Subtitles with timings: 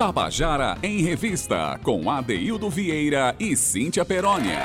[0.00, 4.64] Tabajara em Revista, com Adeildo Vieira e Cíntia Perónia.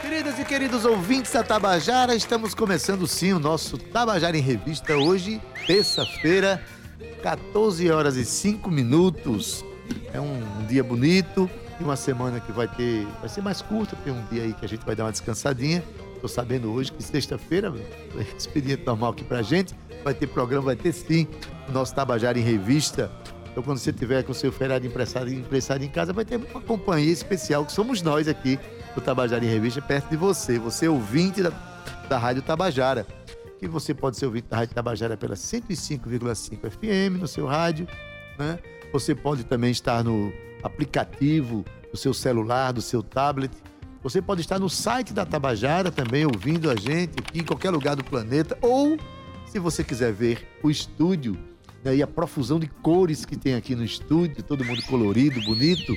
[0.00, 5.38] Queridas e queridos ouvintes da Tabajara, estamos começando sim o nosso Tabajara em Revista hoje,
[5.66, 6.64] terça-feira,
[7.22, 9.62] 14 horas e 5 minutos.
[10.14, 14.14] É um dia bonito e uma semana que vai ter, vai ser mais curta, tem
[14.14, 15.84] um dia aí que a gente vai dar uma descansadinha.
[16.22, 17.70] Tô sabendo hoje que sexta-feira,
[18.38, 21.28] expediente normal aqui pra gente, vai ter programa, vai ter sim
[21.68, 23.12] o nosso Tabajara em Revista
[23.52, 26.60] então, quando você tiver com o seu feriado emprestado, emprestado em casa, vai ter uma
[26.62, 28.58] companhia especial, que somos nós aqui
[28.94, 30.58] do Tabajara em Revista, perto de você.
[30.58, 31.50] Você é ouvinte da,
[32.08, 33.06] da Rádio Tabajara.
[33.58, 37.86] Que você pode ser ouvinte da Rádio Tabajara pela 105,5 FM no seu rádio.
[38.38, 38.58] Né?
[38.90, 40.32] Você pode também estar no
[40.62, 43.52] aplicativo do seu celular, do seu tablet.
[44.02, 47.96] Você pode estar no site da Tabajara também, ouvindo a gente aqui em qualquer lugar
[47.96, 48.56] do planeta.
[48.62, 48.96] Ou,
[49.46, 51.51] se você quiser ver o estúdio
[51.84, 55.94] né, e a profusão de cores que tem aqui no estúdio, todo mundo colorido, bonito,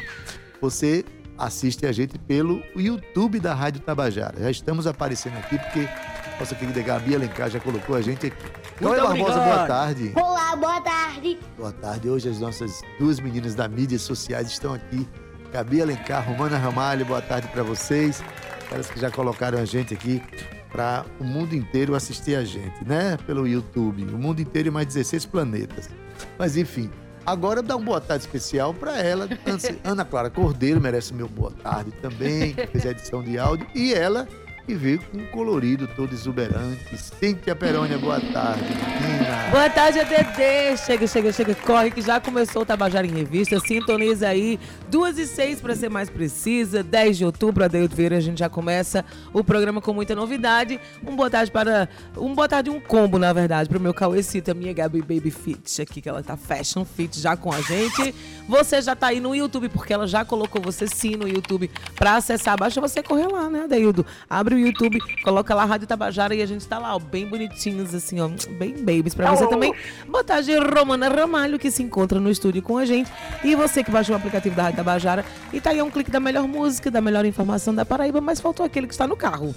[0.62, 1.06] você
[1.38, 4.40] assiste a gente pelo YouTube da Rádio Tabajara.
[4.40, 5.88] Já estamos aparecendo aqui porque
[6.40, 8.38] nossa querida Gabi Alencar já colocou a gente aqui.
[8.78, 10.12] Cauê Barbosa, boa tarde.
[10.16, 11.40] Olá, boa tarde.
[11.58, 12.10] Boa tarde.
[12.10, 15.08] Hoje as nossas duas meninas da mídias sociais estão aqui.
[15.52, 18.22] Gabi Alencar, Romana Ramalho, boa tarde para vocês.
[18.66, 20.22] Aquelas que já colocaram a gente aqui
[20.76, 23.18] para o mundo inteiro assistir a gente, né?
[23.26, 24.04] Pelo YouTube.
[24.14, 25.90] O mundo inteiro e mais 16 planetas.
[26.38, 26.92] Mas enfim,
[27.26, 29.30] agora dá uma boa tarde especial para ela.
[29.86, 33.66] Ana Clara Cordeiro merece meu boa tarde também, que fez a edição de áudio.
[33.74, 34.28] E ela
[34.68, 36.98] e veio com um colorido todo exuberante.
[36.98, 38.66] Cíntia Perônia, boa tarde.
[39.52, 40.78] Boa tarde, ADD.
[40.86, 43.60] Chega, chega, chega, corre que já começou o Tabajara em Revista.
[43.60, 46.84] Sintoniza aí, duas e seis para ser mais precisa.
[46.84, 50.80] 10 de outubro, Adeildo Vieira, a gente já começa o programa com muita novidade.
[51.06, 51.88] Um boa tarde para...
[52.18, 55.82] Um boa tarde, um combo, na verdade, para o meu Cauecita, minha Gabi Baby Fit
[55.82, 58.14] aqui, que ela tá fashion fit já com a gente.
[58.48, 62.16] Você já tá aí no YouTube, porque ela já colocou você sim no YouTube para
[62.18, 62.58] acessar.
[62.58, 64.06] Basta você correr lá, né, Adeildo?
[64.30, 67.94] Abre o YouTube, coloca lá Rádio Tabajara e a gente tá lá, ó, bem bonitinhos,
[67.96, 69.74] assim, ó, bem babies pra você também.
[70.08, 73.12] Botar de Romana Ramalho, que se encontra no estúdio com a gente.
[73.44, 76.20] E você que baixou o aplicativo da Rádio Tabajara e tá aí um clique da
[76.20, 79.54] melhor música, da melhor informação da Paraíba, mas faltou aquele que está no carro.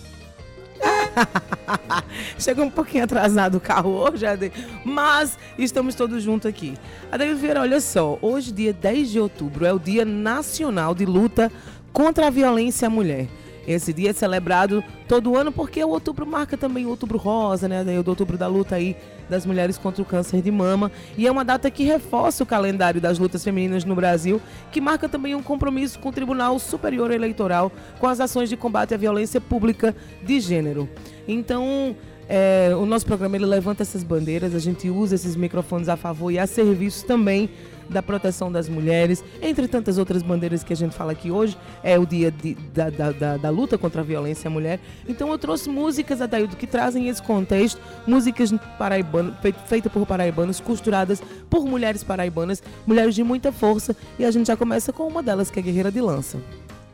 [2.39, 4.53] Chegou um pouquinho atrasado o carro hoje, Ade,
[4.85, 6.77] mas estamos todos juntos aqui.
[7.11, 11.51] Ade Vieira, olha só, hoje, dia 10 de outubro, é o Dia Nacional de Luta
[11.93, 13.27] contra a Violência à Mulher.
[13.69, 17.85] Esse dia é celebrado todo ano porque o outubro marca também o outubro rosa, né?
[17.85, 18.97] O outubro da luta aí
[19.29, 20.91] das mulheres contra o câncer de mama.
[21.19, 24.41] E é uma data que reforça o calendário das lutas femininas no Brasil,
[24.73, 28.95] que marca também um compromisso com o Tribunal Superior Eleitoral com as ações de combate
[28.95, 30.89] à violência pública de gênero.
[31.27, 31.95] Então,
[32.27, 36.31] é, o nosso programa ele levanta essas bandeiras, a gente usa esses microfones a favor
[36.31, 37.51] e a serviço também
[37.89, 41.99] da proteção das mulheres, entre tantas outras bandeiras que a gente fala aqui hoje, é
[41.99, 44.81] o dia de, da, da, da, da, luta contra a violência à mulher.
[45.09, 49.35] Então eu trouxe músicas, Adaildo, que trazem esse contexto, músicas paraibanas,
[49.67, 54.57] feitas por paraibanos, costuradas por mulheres paraibanas, mulheres de muita força, e a gente já
[54.57, 56.39] começa com uma delas, que é Guerreira de Lança.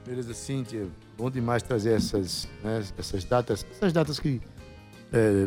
[0.07, 4.41] Beleza, Cíntia, bom demais trazer essas, né, essas datas, essas datas que
[5.13, 5.47] é,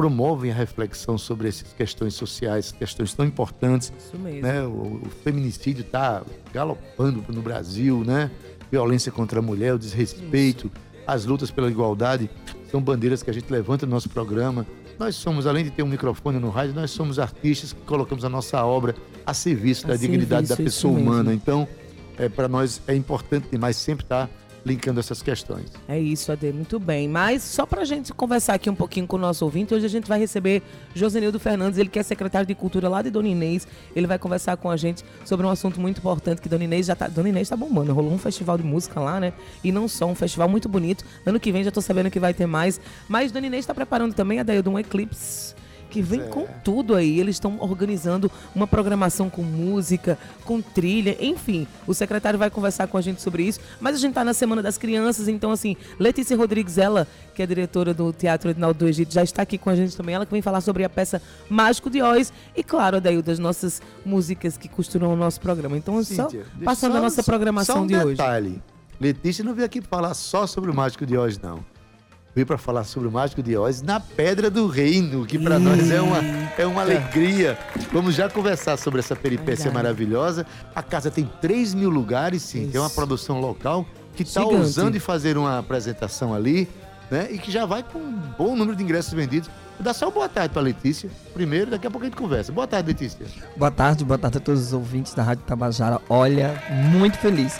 [0.00, 3.92] promovem a reflexão sobre essas questões sociais, questões tão importantes.
[3.98, 4.40] Isso mesmo.
[4.40, 4.62] Né?
[4.62, 6.22] O, o feminicídio está
[6.54, 8.30] galopando no Brasil, né?
[8.70, 11.04] Violência contra a mulher, o desrespeito, Isso.
[11.06, 12.30] as lutas pela igualdade
[12.70, 14.66] são bandeiras que a gente levanta no nosso programa.
[14.98, 18.28] Nós somos, além de ter um microfone no rádio, nós somos artistas que colocamos a
[18.30, 18.94] nossa obra
[19.26, 21.34] a serviço a da serviço, dignidade da pessoa humana.
[21.34, 21.68] Então,
[22.16, 24.32] é, para nós é importante demais sempre estar tá
[24.64, 25.66] linkando essas questões.
[25.88, 27.08] É isso, Ade, muito bem.
[27.08, 29.88] Mas só para a gente conversar aqui um pouquinho com o nosso ouvinte, hoje a
[29.88, 30.62] gente vai receber
[30.94, 33.66] Josenildo Fernandes, ele que é secretário de Cultura lá de Dona Inês.
[33.94, 36.94] Ele vai conversar com a gente sobre um assunto muito importante que Dona Inês já
[36.94, 37.08] tá.
[37.08, 39.32] Dona Inês tá bombando, rolou um festival de música lá, né?
[39.62, 41.04] E não só, um festival muito bonito.
[41.24, 42.80] Ano que vem já tô sabendo que vai ter mais.
[43.08, 45.54] Mas Dona Inês está preparando também a ideia de um eclipse
[45.90, 46.24] que vem é.
[46.24, 47.20] com tudo aí.
[47.20, 51.66] Eles estão organizando uma programação com música, com trilha, enfim.
[51.86, 53.60] O secretário vai conversar com a gente sobre isso.
[53.80, 57.46] Mas a gente está na Semana das Crianças, então, assim, Letícia Rodrigues, ela, que é
[57.46, 60.14] diretora do Teatro Edinaldo do Egito, já está aqui com a gente também.
[60.14, 63.82] Ela que vem falar sobre a peça Mágico de Oz e, claro, daí das nossas
[64.06, 65.76] músicas que costuram o nosso programa.
[65.76, 68.48] Então, Cíntia, só passando só, a nossa programação só um de detalhe.
[68.48, 68.62] hoje.
[69.00, 71.64] Letícia não veio aqui falar só sobre o Mágico de Oz, não
[72.34, 75.90] veio para falar sobre o Mágico de Oz na Pedra do Reino, que para nós
[75.90, 76.18] é uma,
[76.58, 77.58] é uma alegria.
[77.92, 79.74] Vamos já conversar sobre essa peripécia Verdade.
[79.74, 80.46] maravilhosa.
[80.74, 82.62] A casa tem 3 mil lugares, sim.
[82.62, 82.72] Isso.
[82.72, 83.84] Tem uma produção local
[84.14, 86.68] que está ousando de fazer uma apresentação ali.
[87.10, 87.28] né?
[87.30, 89.50] E que já vai com um bom número de ingressos vendidos.
[89.76, 91.10] Vou dar só uma boa tarde para Letícia.
[91.34, 92.52] Primeiro, daqui a pouco a gente conversa.
[92.52, 93.26] Boa tarde, Letícia.
[93.56, 96.00] Boa tarde, boa tarde a todos os ouvintes da Rádio Tabajara.
[96.08, 96.62] Olha,
[96.92, 97.58] muito feliz.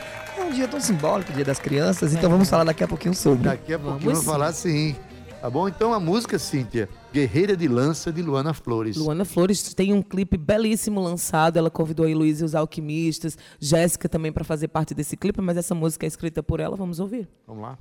[0.51, 3.45] É um dia tão simbólico, dia das crianças, então vamos falar daqui a pouquinho sobre.
[3.45, 4.97] Daqui a pouquinho Vamos vamos falar sim.
[5.41, 5.69] Tá bom?
[5.69, 8.97] Então a música, Cíntia, Guerreira de Lança, de Luana Flores.
[8.97, 11.57] Luana Flores tem um clipe belíssimo lançado.
[11.57, 15.57] Ela convidou a Luiz e os Alquimistas, Jéssica também para fazer parte desse clipe, mas
[15.57, 16.75] essa música é escrita por ela.
[16.75, 17.29] Vamos ouvir.
[17.47, 17.79] Vamos lá.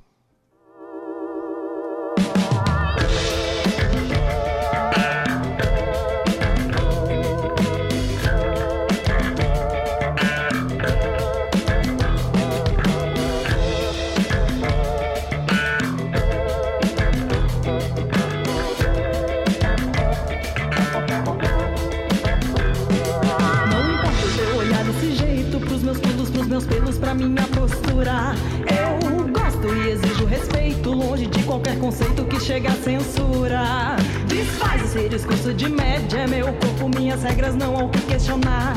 [27.20, 28.34] Minha postura.
[28.66, 33.96] Eu gosto e exijo respeito Longe de qualquer conceito que chegue à censura.
[34.26, 38.74] Desfaz esse discurso de média É meu corpo, minhas regras, não há o que questionar.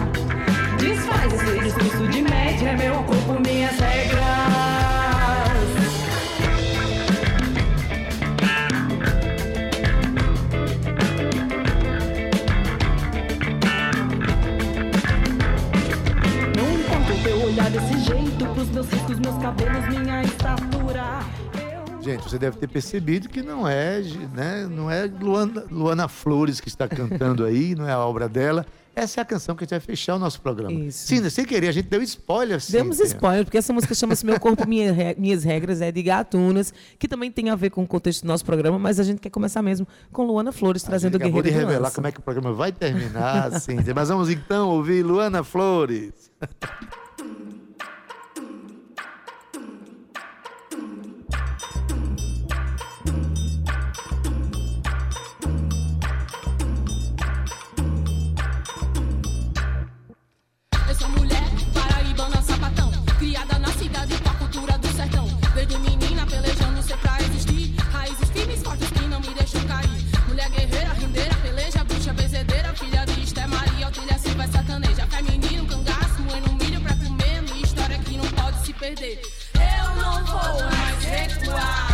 [0.77, 4.92] Desfaz esse discurso de média É meu corpo, minhas regras
[17.73, 21.21] desse jeito Pros meus riscos, meus cabelos, minha estatura
[22.01, 24.01] Gente, você deve ter percebido que não é,
[24.33, 28.65] né, não é Luana, Luana Flores que está cantando aí, não é a obra dela.
[28.93, 30.73] Essa é a canção que a gente vai fechar o nosso programa.
[30.73, 31.07] Isso.
[31.07, 32.59] Sim, sem querer, a gente deu spoiler.
[32.69, 33.13] Demos Cíntia.
[33.13, 37.49] spoiler, porque essa música chama-se Meu Corpo, Minhas Regras, é de Gatunas, que também tem
[37.49, 40.25] a ver com o contexto do nosso programa, mas a gente quer começar mesmo com
[40.25, 41.95] Luana Flores, A trazendo o Guerreiro de de revelar Lança.
[41.95, 43.93] como é que o programa vai terminar, Cíntia.
[43.95, 46.29] Mas vamos então ouvir Luana Flores.
[78.83, 79.17] perder.
[79.55, 81.92] Eu não vou mais recuar.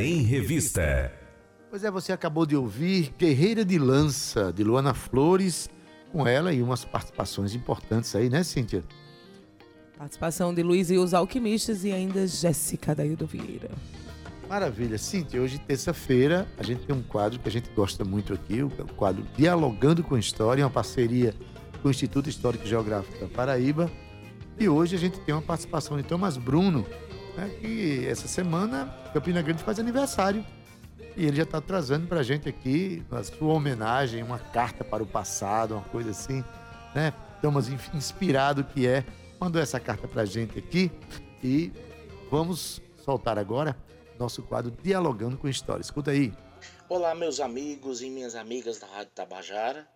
[0.00, 1.12] Em Revista.
[1.70, 5.68] Pois é, você acabou de ouvir Guerreira de Lança, de Luana Flores,
[6.12, 8.84] com ela e umas participações importantes aí, né, Cíntia?
[9.98, 13.70] Participação de Luiz e os Alquimistas e ainda Jéssica Daildo Vieira.
[14.48, 14.98] Maravilha.
[14.98, 18.70] Cíntia, hoje, terça-feira, a gente tem um quadro que a gente gosta muito aqui, o
[18.96, 21.34] quadro Dialogando com História, uma parceria
[21.82, 23.90] com o Instituto Histórico e Geográfico da Paraíba.
[24.58, 26.86] E hoje a gente tem uma participação de Thomas Bruno,
[27.36, 30.44] né, que essa semana Campina Grande faz aniversário.
[31.16, 35.02] E ele já está trazendo para a gente aqui a sua homenagem, uma carta para
[35.02, 36.44] o passado, uma coisa assim,
[36.94, 37.12] né?
[37.40, 39.04] Thomas inspirado que é,
[39.38, 40.90] mandou essa carta para a gente aqui
[41.42, 41.70] e
[42.30, 43.76] vamos soltar agora
[44.18, 45.82] nosso quadro Dialogando com História.
[45.82, 46.32] Escuta aí.
[46.88, 49.86] Olá, meus amigos e minhas amigas da Rádio Tabajara.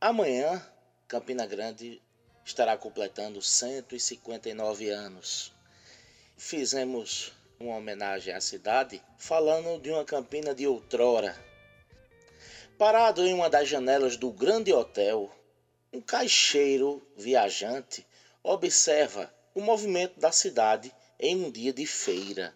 [0.00, 0.62] Amanhã,
[1.08, 2.00] Campina Grande
[2.44, 5.52] estará completando 159 anos.
[6.44, 11.34] Fizemos uma homenagem à cidade falando de uma Campina de outrora.
[12.76, 15.30] Parado em uma das janelas do grande hotel,
[15.92, 18.04] um caixeiro viajante
[18.42, 22.52] observa o movimento da cidade em um dia de feira.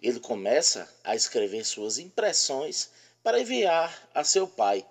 [0.00, 2.90] Ele começa a escrever suas impressões
[3.22, 4.86] para enviar a seu pai,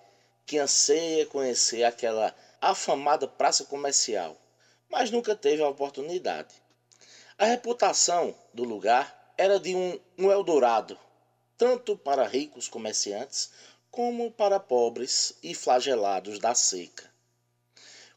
[0.48, 4.36] que anseia conhecer aquela afamada praça comercial,
[4.90, 6.67] mas nunca teve a oportunidade.
[7.40, 10.98] A reputação do lugar era de um, um Eldorado,
[11.56, 13.52] tanto para ricos comerciantes
[13.92, 17.08] como para pobres e flagelados da seca.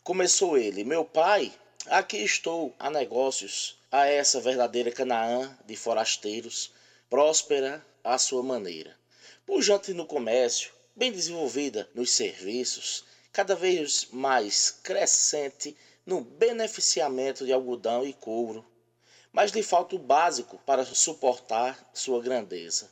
[0.02, 1.52] Começou ele, meu pai,
[1.88, 6.72] aqui estou a negócios, a essa verdadeira Canaã de forasteiros,
[7.10, 8.96] próspera à sua maneira.
[9.44, 18.02] Pujante no comércio, bem desenvolvida nos serviços, cada vez mais crescente no beneficiamento de algodão
[18.06, 18.64] e couro,
[19.32, 22.90] mas lhe falta o básico para suportar sua grandeza.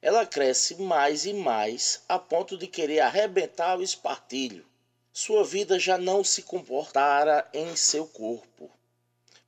[0.00, 4.66] Ela cresce mais e mais a ponto de querer arrebentar o espartilho.
[5.12, 8.70] Sua vida já não se comportara em seu corpo.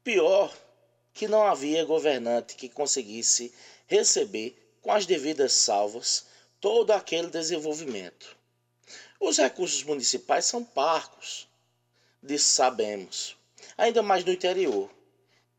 [0.02, 0.52] Pior,
[1.12, 3.54] que não havia governante que conseguisse
[3.86, 6.26] receber com as devidas salvas
[6.60, 8.36] todo aquele desenvolvimento.
[9.20, 11.46] Os recursos municipais são parcos,
[12.22, 13.36] disso sabemos,
[13.76, 14.90] ainda mais no interior.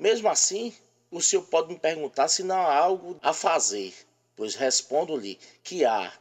[0.02, 0.74] Mesmo assim,
[1.12, 3.94] o senhor pode me perguntar se não há algo a fazer,
[4.36, 6.12] pois respondo-lhe que há.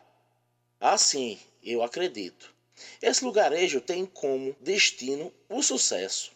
[0.78, 2.54] Assim, eu acredito.
[3.00, 6.30] Esse lugarejo tem como destino o sucesso.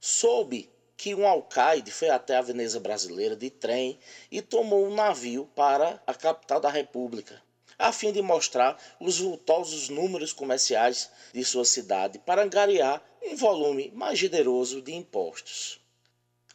[0.00, 3.96] Soube que um alcaide foi até a Veneza brasileira de trem
[4.28, 7.40] e tomou um navio para a capital da República,
[7.78, 13.92] a fim de mostrar os vultosos números comerciais de sua cidade para angariar um volume
[13.94, 15.78] mais generoso de impostos.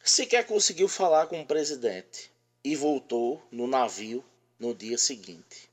[0.06, 2.30] Sequer conseguiu falar com o presidente
[2.62, 4.22] e voltou no navio
[4.58, 5.66] no dia seguinte.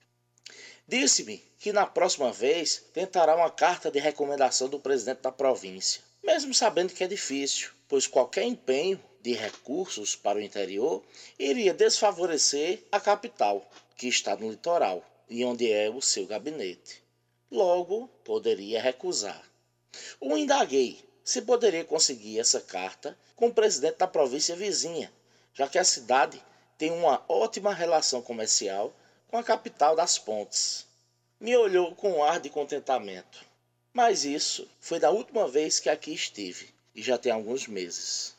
[0.87, 6.53] Disse-me que na próxima vez tentará uma carta de recomendação do presidente da província, mesmo
[6.53, 11.03] sabendo que é difícil, pois qualquer empenho de recursos para o interior
[11.37, 17.03] iria desfavorecer a capital, que está no litoral e onde é o seu gabinete.
[17.51, 19.43] Logo, poderia recusar.
[20.21, 25.11] O indaguei se poderia conseguir essa carta com o presidente da província vizinha,
[25.53, 26.43] já que a cidade
[26.77, 28.95] tem uma ótima relação comercial
[29.27, 30.85] com a capital das pontes.
[31.39, 33.51] Me olhou com um ar de contentamento.
[33.93, 38.33] Mas isso foi da última vez que aqui estive, e já tem alguns meses.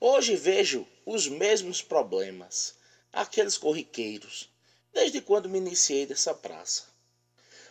[0.00, 2.74] Hoje vejo os mesmos problemas,
[3.12, 4.48] aqueles corriqueiros,
[4.92, 6.84] desde quando me iniciei dessa praça.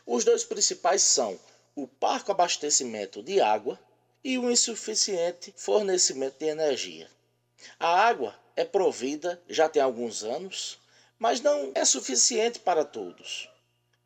[0.06, 1.39] Os dois principais são
[1.75, 3.79] o parco abastecimento de água
[4.24, 7.09] e o insuficiente fornecimento de energia.
[7.79, 10.79] A água é provida já tem alguns anos,
[11.19, 13.50] mas não é suficiente para todos.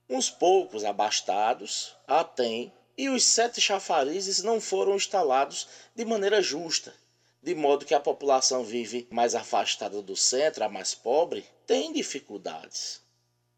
[0.09, 6.93] Uns poucos abastados a têm e os sete chafarizes não foram instalados de maneira justa,
[7.41, 13.01] de modo que a população vive mais afastada do centro, a mais pobre, tem dificuldades.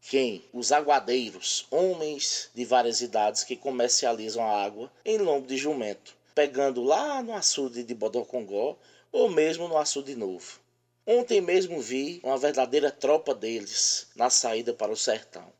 [0.00, 0.44] Quem?
[0.52, 6.82] Os aguadeiros, homens de várias idades que comercializam a água em lombo de jumento, pegando
[6.82, 8.76] lá no açude de Bodocongó
[9.12, 10.60] ou mesmo no açude novo.
[11.06, 15.52] Ontem mesmo vi uma verdadeira tropa deles na saída para o sertão.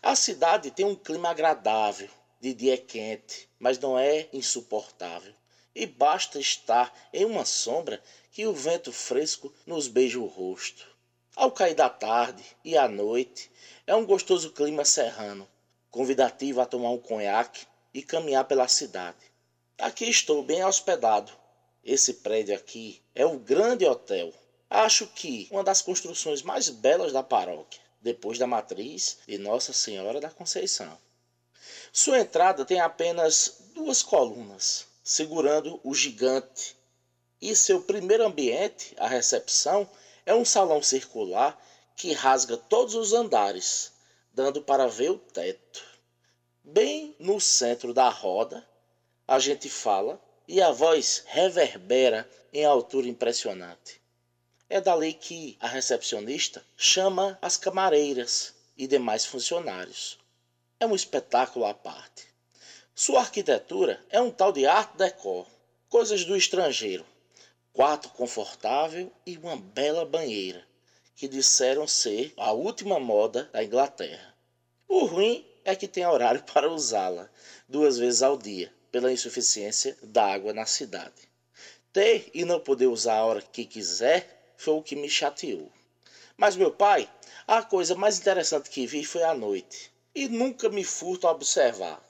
[0.00, 2.08] A cidade tem um clima agradável,
[2.40, 5.34] de dia é quente, mas não é insuportável.
[5.74, 8.00] E basta estar em uma sombra
[8.30, 10.86] que o vento fresco nos beija o rosto.
[11.34, 13.50] Ao cair da tarde e à noite,
[13.86, 15.48] é um gostoso clima serrano,
[15.90, 19.27] convidativo a tomar um conhaque e caminhar pela cidade.
[19.80, 21.30] Aqui estou bem hospedado.
[21.84, 24.34] Esse prédio aqui é o Grande Hotel.
[24.68, 30.20] Acho que uma das construções mais belas da paróquia, depois da matriz de Nossa Senhora
[30.20, 30.98] da Conceição.
[31.92, 36.76] Sua entrada tem apenas duas colunas, segurando o gigante,
[37.40, 39.88] e seu primeiro ambiente, a recepção,
[40.26, 41.56] é um salão circular
[41.94, 43.92] que rasga todos os andares,
[44.32, 45.84] dando para ver o teto.
[46.64, 48.66] Bem no centro da roda,
[49.28, 50.18] a gente fala
[50.48, 54.00] e a voz reverbera em altura impressionante.
[54.70, 60.18] É dali que a recepcionista chama as camareiras e demais funcionários.
[60.80, 62.26] É um espetáculo à parte.
[62.94, 65.46] Sua arquitetura é um tal de art déco,
[65.90, 67.04] coisas do estrangeiro,
[67.70, 70.66] quarto confortável e uma bela banheira,
[71.14, 74.34] que disseram ser a última moda da Inglaterra.
[74.88, 77.28] O ruim é que tem horário para usá-la,
[77.68, 81.28] duas vezes ao dia, pela insuficiência da água na cidade.
[81.92, 85.70] Ter e não poder usar a hora que quiser foi o que me chateou.
[86.36, 87.10] Mas meu pai,
[87.46, 92.00] a coisa mais interessante que vi foi à noite, e nunca me furto a observar.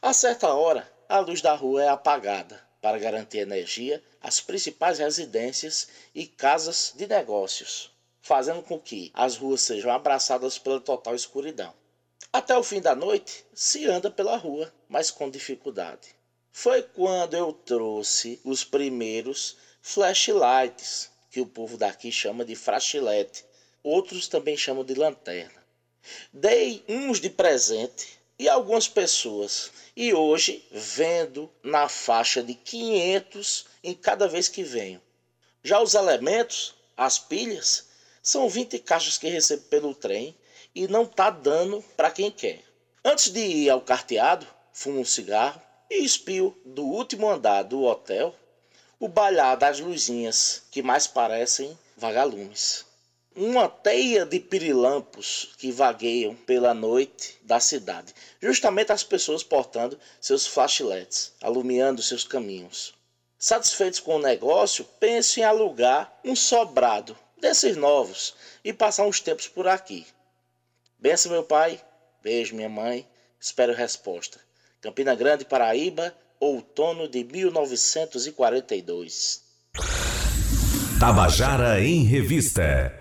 [0.00, 5.88] A certa hora, a luz da rua é apagada para garantir energia às principais residências
[6.14, 7.90] e casas de negócios,
[8.22, 11.74] fazendo com que as ruas sejam abraçadas pela total escuridão.
[12.32, 16.15] Até o fim da noite se anda pela rua, mas com dificuldade.
[16.58, 23.44] Foi quando eu trouxe os primeiros flashlights, que o povo daqui chama de frachilete,
[23.82, 25.62] outros também chamam de lanterna.
[26.32, 29.70] Dei uns de presente e algumas pessoas.
[29.94, 35.02] E hoje vendo na faixa de 500 em cada vez que venho.
[35.62, 37.90] Já os elementos, as pilhas,
[38.22, 40.34] são 20 caixas que recebo pelo trem
[40.74, 42.64] e não tá dando para quem quer.
[43.04, 48.34] Antes de ir ao carteado, fumo um cigarro e espio do último andar do hotel
[48.98, 52.86] o balhar das luzinhas que mais parecem vagalumes
[53.36, 60.46] uma teia de pirilampos que vagueiam pela noite da cidade, justamente as pessoas portando seus
[60.46, 62.94] flashlights, alumiando seus caminhos.
[63.38, 69.46] Satisfeitos com o negócio, penso em alugar um sobrado desses novos e passar uns tempos
[69.46, 70.06] por aqui.
[70.98, 71.78] Benção, meu pai.
[72.22, 73.06] Beijo, minha mãe.
[73.38, 74.45] Espero resposta.
[74.80, 79.42] Campina Grande, Paraíba, outono de 1942.
[81.00, 82.94] Tabajara em Revista.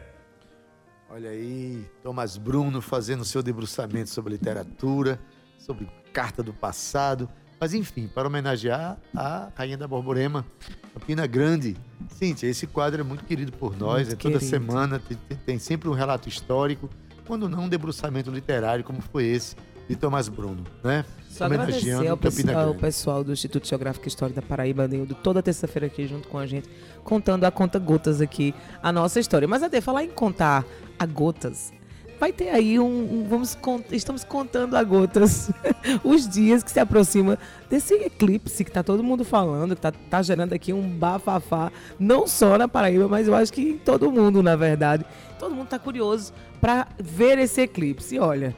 [1.09, 5.19] Olha aí, Thomas Bruno fazendo seu debruçamento sobre literatura,
[5.57, 7.29] sobre carta do passado.
[7.59, 10.45] Mas enfim, para homenagear a Rainha da Borborema,
[10.93, 11.77] Campina Grande.
[12.09, 14.49] Cíntia, esse quadro é muito querido por nós, Muito é toda querido.
[14.49, 16.89] semana, tem, tem- tem sempre um relato histórico,
[17.25, 19.55] quando não um debruçamento literário, como foi esse
[19.87, 21.05] de Thomas Bruno, né?
[21.29, 25.43] Só agradecer ao, pessoal, ao pessoal do Instituto Geográfico e História da Paraíba, Neildo, toda
[25.43, 26.69] terça-feira aqui junto com a gente,
[27.03, 29.45] contando a conta gotas aqui a nossa história.
[29.45, 30.63] Mas até falar em contar
[30.97, 31.73] a gotas,
[32.17, 32.85] vai ter aí um.
[32.85, 33.57] um- vamos
[33.91, 35.51] estamos contando a gotas
[36.05, 37.37] os dias que se aproxima
[37.69, 41.69] desse eclipse que tá todo mundo falando, que tá, tá gerando aqui um bafafá,
[41.99, 45.05] não só na Paraíba, mas eu acho que em todo mundo, na verdade.
[45.37, 48.15] Todo mundo tá curioso para ver esse eclipse.
[48.15, 48.55] E olha.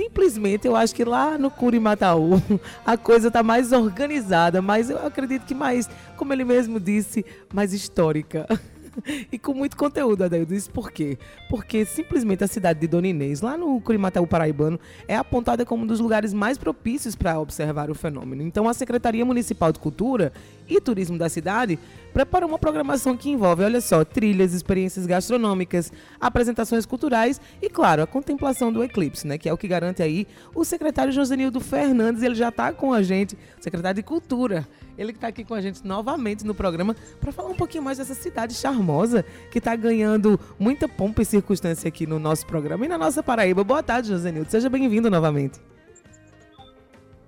[0.00, 2.42] Simplesmente eu acho que lá no Curimataú
[2.86, 7.74] a coisa tá mais organizada, mas eu acredito que mais, como ele mesmo disse, mais
[7.74, 8.46] histórica.
[9.32, 10.54] E com muito conteúdo, Adaildo.
[10.54, 11.18] Isso por quê?
[11.48, 15.86] Porque simplesmente a cidade de Dona Inês, lá no Curimataú Paraibano, é apontada como um
[15.86, 18.42] dos lugares mais propícios para observar o fenômeno.
[18.42, 20.32] Então a Secretaria Municipal de Cultura
[20.68, 21.78] e Turismo da cidade
[22.12, 28.06] preparou uma programação que envolve, olha só, trilhas, experiências gastronômicas, apresentações culturais e, claro, a
[28.06, 29.38] contemplação do eclipse, né?
[29.38, 33.02] Que é o que garante aí o secretário Josenildo Fernandes, ele já está com a
[33.02, 34.66] gente, secretário de Cultura.
[35.00, 37.96] Ele que está aqui com a gente novamente no programa para falar um pouquinho mais
[37.96, 42.88] dessa cidade charmosa que está ganhando muita pompa e circunstância aqui no nosso programa e
[42.88, 43.64] na nossa Paraíba.
[43.64, 44.50] Boa tarde, Josenildo.
[44.50, 45.58] Seja bem-vindo novamente.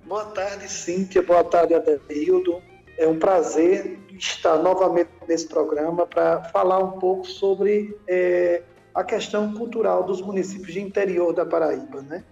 [0.05, 1.23] Boa tarde, Cíntia.
[1.23, 2.61] Boa tarde, Adeildo.
[2.99, 8.61] É um prazer estar novamente nesse programa para falar um pouco sobre é,
[8.95, 12.23] a questão cultural dos municípios de interior da Paraíba, né?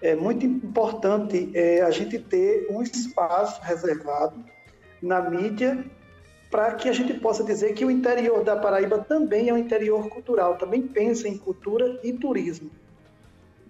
[0.00, 4.44] É muito importante é, a gente ter um espaço reservado
[5.02, 5.84] na mídia
[6.50, 10.06] para que a gente possa dizer que o interior da Paraíba também é um interior
[10.10, 12.70] cultural, também pensa em cultura e turismo.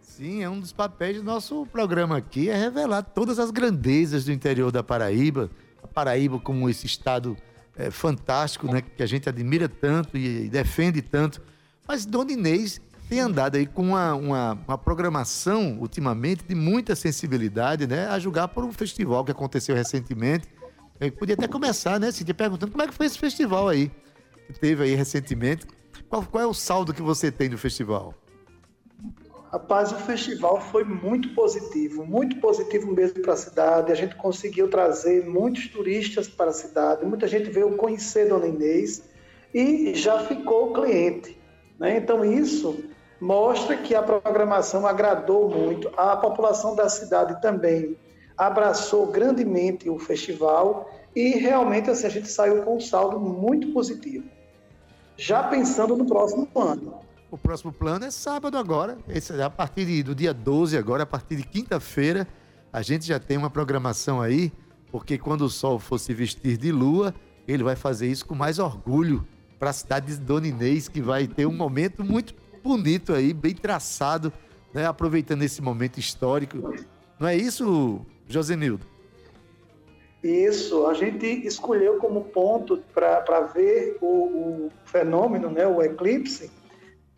[0.00, 4.32] Sim, é um dos papéis do nosso programa aqui, é revelar todas as grandezas do
[4.32, 5.48] interior da Paraíba,
[5.80, 7.36] a Paraíba como esse estado
[7.76, 11.40] é, fantástico, né, que a gente admira tanto e, e defende tanto.
[11.86, 17.86] Mas Dona Inês tem andado aí com uma, uma, uma, programação, ultimamente, de muita sensibilidade,
[17.86, 18.06] né?
[18.06, 20.48] A julgar por um festival que aconteceu recentemente.
[21.02, 23.90] Eu podia até começar, né, Cíntia, perguntando como é que foi esse festival aí,
[24.46, 25.66] que teve aí recentemente.
[26.08, 28.14] Qual, qual é o saldo que você tem do festival?
[29.50, 33.90] Rapaz, o festival foi muito positivo, muito positivo mesmo para a cidade.
[33.90, 39.02] A gente conseguiu trazer muitos turistas para a cidade, muita gente veio conhecer Dona Inês
[39.52, 41.36] e já ficou cliente.
[41.80, 41.96] Né?
[41.96, 42.84] Então, isso
[43.20, 47.98] mostra que a programação agradou muito, a população da cidade também
[48.36, 54.24] abraçou grandemente o festival e realmente assim, a gente saiu com um saldo muito positivo.
[55.16, 56.94] Já pensando no próximo ano.
[57.30, 61.06] O próximo plano é sábado agora, esse, a partir de, do dia 12 agora, a
[61.06, 62.28] partir de quinta-feira,
[62.72, 64.52] a gente já tem uma programação aí,
[64.90, 67.14] porque quando o sol for se vestir de lua,
[67.48, 69.26] ele vai fazer isso com mais orgulho
[69.58, 73.54] para a cidade de Dona Inês, que vai ter um momento muito bonito aí, bem
[73.54, 74.32] traçado,
[74.72, 74.86] né?
[74.86, 76.74] aproveitando esse momento histórico.
[77.18, 78.86] Não é isso, Josenildo?
[80.22, 86.50] Isso, a gente escolheu como ponto para ver o, o, fenômeno, né, o eclipse,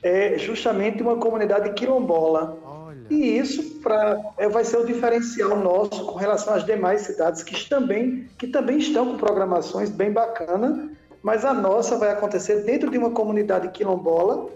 [0.02, 2.58] é justamente uma comunidade quilombola.
[2.64, 3.06] Olha.
[3.10, 7.68] E isso pra, é, vai ser o diferencial nosso com relação às demais cidades que
[7.68, 10.88] também, que também estão com programações bem bacanas,
[11.22, 14.48] mas a nossa vai acontecer dentro de uma comunidade quilombola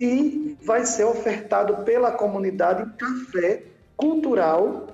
[0.00, 3.64] e vai ser ofertado pela comunidade café
[3.96, 4.86] cultural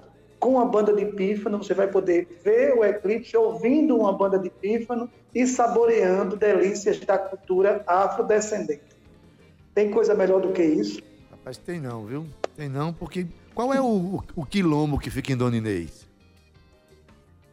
[0.47, 1.59] com a banda de pífano.
[1.59, 7.19] Você vai poder ver o eclipse ouvindo uma banda de pífano e saboreando delícias da
[7.19, 8.97] cultura afrodescendente.
[9.75, 11.03] Tem coisa melhor do que isso?
[11.33, 12.27] Rapaz, tem não, viu?
[12.57, 16.07] Tem não, porque qual é o, o, quilombo que fica em Dona Inês?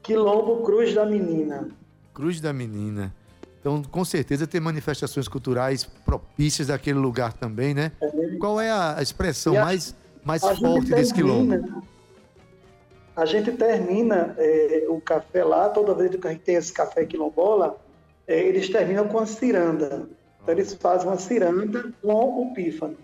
[0.03, 1.69] Quilombo Cruz da Menina.
[2.13, 3.11] Cruz da Menina.
[3.59, 7.91] Então, com certeza, tem manifestações culturais propícias daquele lugar também, né?
[7.99, 11.83] É Qual é a expressão a, mais, mais forte desse quilombo?
[13.15, 17.05] A gente termina é, o café lá, toda vez que a gente tem esse café
[17.05, 17.77] quilombola,
[18.27, 20.07] é, eles terminam com a ciranda.
[20.41, 22.97] Então, eles fazem uma ciranda com o pífano.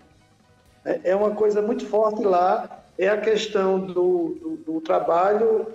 [0.84, 5.66] É, é uma coisa muito forte lá, é a questão do, do, do trabalho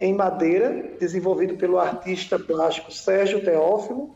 [0.00, 4.14] em madeira, desenvolvido pelo artista plástico Sérgio Teófilo,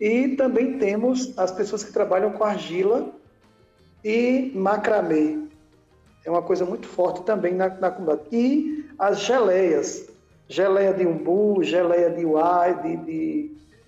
[0.00, 3.12] e também temos as pessoas que trabalham com argila
[4.04, 5.38] e macramê.
[6.24, 8.28] É uma coisa muito forte também na, na comunidade.
[8.32, 10.08] E as geleias.
[10.46, 12.96] Geleia de umbu, geleia de uai, de,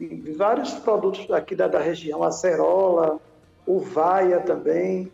[0.00, 2.22] de, de, vários produtos aqui da, da região.
[2.22, 3.20] Acerola,
[3.66, 5.12] uvaia também.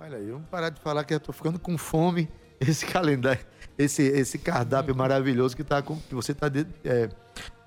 [0.00, 2.28] Olha aí, vamos parar de falar que eu estou ficando com fome.
[2.60, 3.44] Esse calendário,
[3.76, 6.48] esse, esse cardápio maravilhoso que, tá que você está
[6.84, 7.08] é,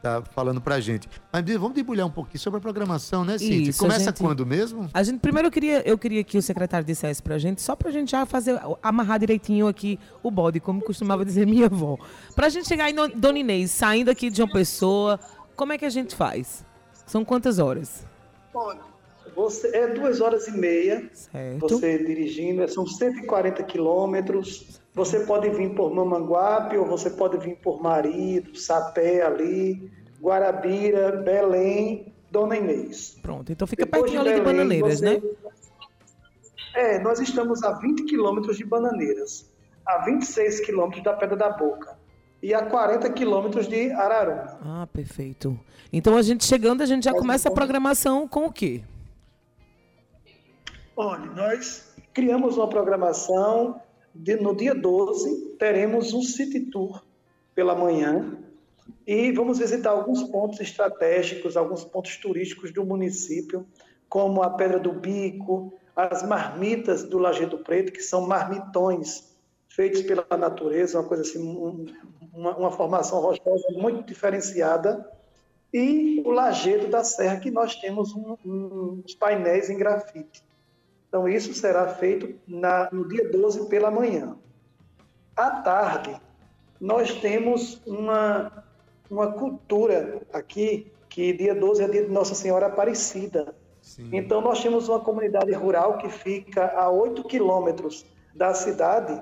[0.01, 1.07] tá falando pra gente.
[1.31, 3.69] Mas vamos debulhar um pouquinho sobre a programação, né, Cíntia?
[3.69, 4.89] Isso, Começa gente, quando mesmo?
[4.93, 7.91] A gente, primeiro eu queria, eu queria que o secretário dissesse pra gente, só pra
[7.91, 11.97] gente já fazer, amarrar direitinho aqui o bode, como costumava dizer minha avó.
[12.35, 15.19] Pra gente chegar em Dona Inês, saindo aqui de uma pessoa,
[15.55, 16.65] como é que a gente faz?
[17.05, 18.05] São quantas horas?
[18.53, 18.79] Olha,
[19.35, 21.59] você, é duas horas e meia, certo.
[21.59, 27.81] você dirigindo, são 140 quilômetros, você pode vir por Mamanguape ou você pode vir por
[27.81, 33.17] Marido, Sapé ali, Guarabira, Belém, Dona Inês.
[33.21, 35.05] Pronto, então fica Depois pertinho de ali de Bananeiras, você...
[35.05, 35.21] né?
[36.73, 39.49] É, nós estamos a 20 quilômetros de Bananeiras,
[39.85, 41.97] a 26 quilômetros da Pedra da Boca
[42.41, 44.57] e a 40 quilômetros de Araruna.
[44.63, 45.59] Ah, perfeito.
[45.91, 48.83] Então a gente chegando, a gente já nós começa a programação com o quê?
[50.95, 53.81] Olha, nós criamos uma programação
[54.13, 57.03] de, no dia 12, teremos um city tour
[57.53, 58.37] pela manhã
[59.05, 63.65] e vamos visitar alguns pontos estratégicos, alguns pontos turísticos do município,
[64.07, 69.29] como a Pedra do Bico, as marmitas do Lajeado Preto, que são marmitões
[69.67, 71.85] feitos pela natureza, uma coisa assim, um,
[72.33, 75.09] uma, uma formação rochosa muito diferenciada,
[75.73, 80.43] e o Lajedo da Serra, que nós temos um, um, uns painéis em grafite.
[81.11, 84.37] Então, isso será feito na, no dia 12 pela manhã.
[85.35, 86.15] À tarde,
[86.79, 88.63] nós temos uma,
[89.09, 93.53] uma cultura aqui, que dia 12 é dia de Nossa Senhora Aparecida.
[93.81, 94.07] Sim.
[94.13, 99.21] Então, nós temos uma comunidade rural que fica a 8 quilômetros da cidade,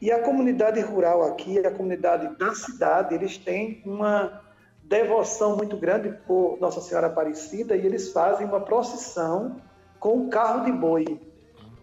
[0.00, 4.42] e a comunidade rural aqui, a comunidade da cidade, eles têm uma
[4.82, 9.60] devoção muito grande por Nossa Senhora Aparecida e eles fazem uma procissão
[10.00, 11.20] com um carro de boi.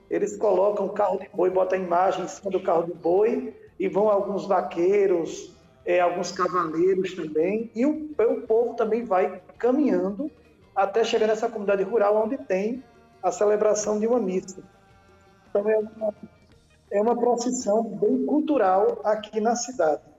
[0.10, 3.56] Eles colocam o carro de boi, botam a imagem em cima do carro de boi
[3.80, 10.30] e vão alguns vaqueiros, é, alguns cavaleiros também, e o, o povo também vai caminhando
[10.75, 12.84] até chegar nessa comunidade rural onde tem
[13.23, 14.62] a celebração de uma missa.
[15.49, 16.13] Então é uma,
[16.91, 20.17] é uma procissão bem cultural aqui na cidade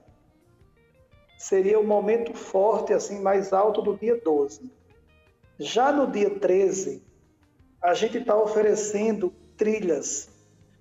[1.39, 4.69] seria o momento forte, assim, mais alto do dia 12.
[5.57, 7.01] Já no dia 13,
[7.81, 10.29] a gente está oferecendo trilhas.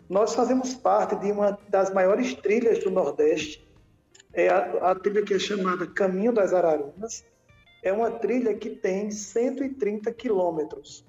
[0.08, 3.68] Nós fazemos parte de uma das maiores trilhas do Nordeste,
[4.32, 7.24] é a, a trilha que é chamada Caminho das Ararunas.
[7.82, 11.04] É uma trilha que tem 130 quilômetros.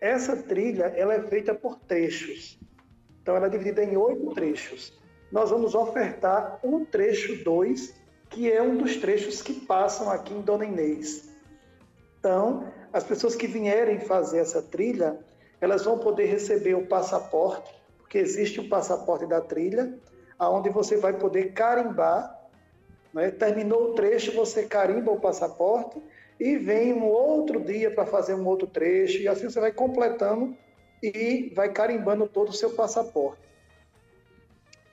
[0.00, 2.58] Essa trilha ela é feita por trechos.
[3.22, 4.98] Então, ela é dividida em oito trechos.
[5.30, 7.94] Nós vamos ofertar um trecho 2
[8.30, 11.28] que é um dos trechos que passam aqui em Dona Inês.
[12.18, 15.18] Então, as pessoas que vierem fazer essa trilha,
[15.60, 19.98] elas vão poder receber o passaporte, porque existe o passaporte da trilha,
[20.38, 22.34] aonde você vai poder carimbar.
[23.12, 23.30] Né?
[23.30, 26.00] Terminou o trecho, você carimba o passaporte
[26.38, 30.56] e vem um outro dia para fazer um outro trecho, e assim você vai completando
[31.02, 33.42] e vai carimbando todo o seu passaporte.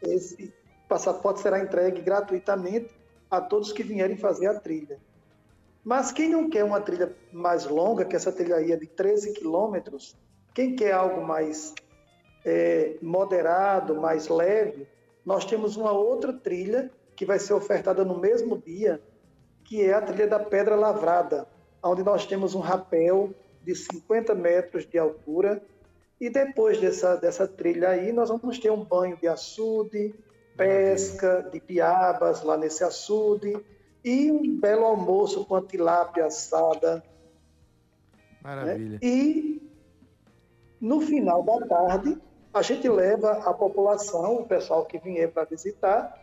[0.02, 0.54] Esse
[0.88, 2.90] passaporte será entregue gratuitamente
[3.30, 5.00] a todos que vierem fazer a trilha.
[5.86, 9.34] Mas quem não quer uma trilha mais longa, que essa trilha aí é de 13
[9.34, 10.18] quilômetros,
[10.52, 11.76] quem quer algo mais
[12.44, 14.88] é, moderado, mais leve,
[15.24, 19.00] nós temos uma outra trilha que vai ser ofertada no mesmo dia,
[19.64, 21.48] que é a trilha da Pedra Lavrada,
[21.84, 23.30] onde nós temos um rapel
[23.62, 25.62] de 50 metros de altura.
[26.20, 30.16] E depois dessa, dessa trilha aí, nós vamos ter um banho de açude,
[30.58, 33.64] pesca de piabas lá nesse açude
[34.06, 37.04] e um belo almoço com a tilápia assada.
[38.42, 38.92] Maravilha.
[38.92, 39.00] Né?
[39.02, 39.62] E
[40.80, 42.16] no final da tarde,
[42.54, 46.16] a gente leva a população, o pessoal que vier para visitar,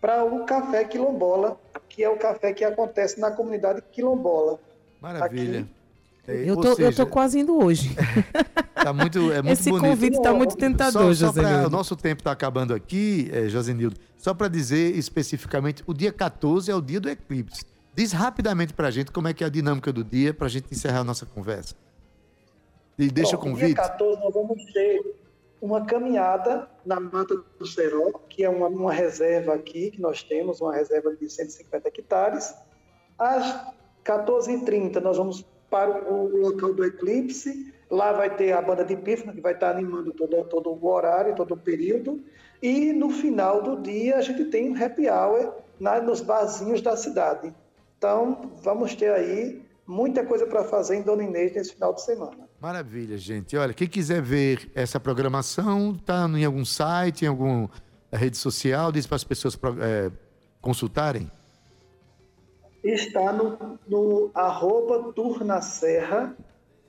[0.00, 4.58] para o Café Quilombola, que é o café que acontece na comunidade Quilombola.
[5.00, 5.60] Maravilha.
[5.60, 5.77] Aqui
[6.32, 7.94] eu tô, seja, eu tô quase indo hoje.
[8.78, 9.90] Tá muito, é muito Esse bonito.
[9.90, 13.96] convite está muito tentador, só, só pra, O nosso tempo está acabando aqui, é, Josenildo.
[14.16, 17.64] Só para dizer especificamente, o dia 14 é o dia do eclipse.
[17.92, 20.48] Diz rapidamente para a gente como é que é a dinâmica do dia, para a
[20.48, 21.74] gente encerrar a nossa conversa.
[22.96, 23.74] E deixa Bom, o convite.
[23.74, 25.16] Dia 14 nós vamos ter
[25.60, 30.60] uma caminhada na Mata do Seró, que é uma, uma reserva aqui que nós temos,
[30.60, 32.54] uma reserva de 150 hectares.
[33.18, 33.66] Às
[34.04, 37.72] 14h30 nós vamos para o local do eclipse.
[37.90, 41.34] Lá vai ter a banda de pífano, que vai estar animando todo, todo o horário,
[41.34, 42.22] todo o período.
[42.62, 46.96] E no final do dia a gente tem um happy hour na, nos barzinhos da
[46.96, 47.54] cidade.
[47.96, 52.48] Então vamos ter aí muita coisa para fazer em Dona Inês nesse final de semana.
[52.60, 53.56] Maravilha, gente.
[53.56, 57.70] Olha, quem quiser ver essa programação, está em algum site, em alguma
[58.12, 60.10] rede social, diz para as pessoas é,
[60.60, 61.30] consultarem
[62.82, 66.36] está no, no arroba Turnacerra,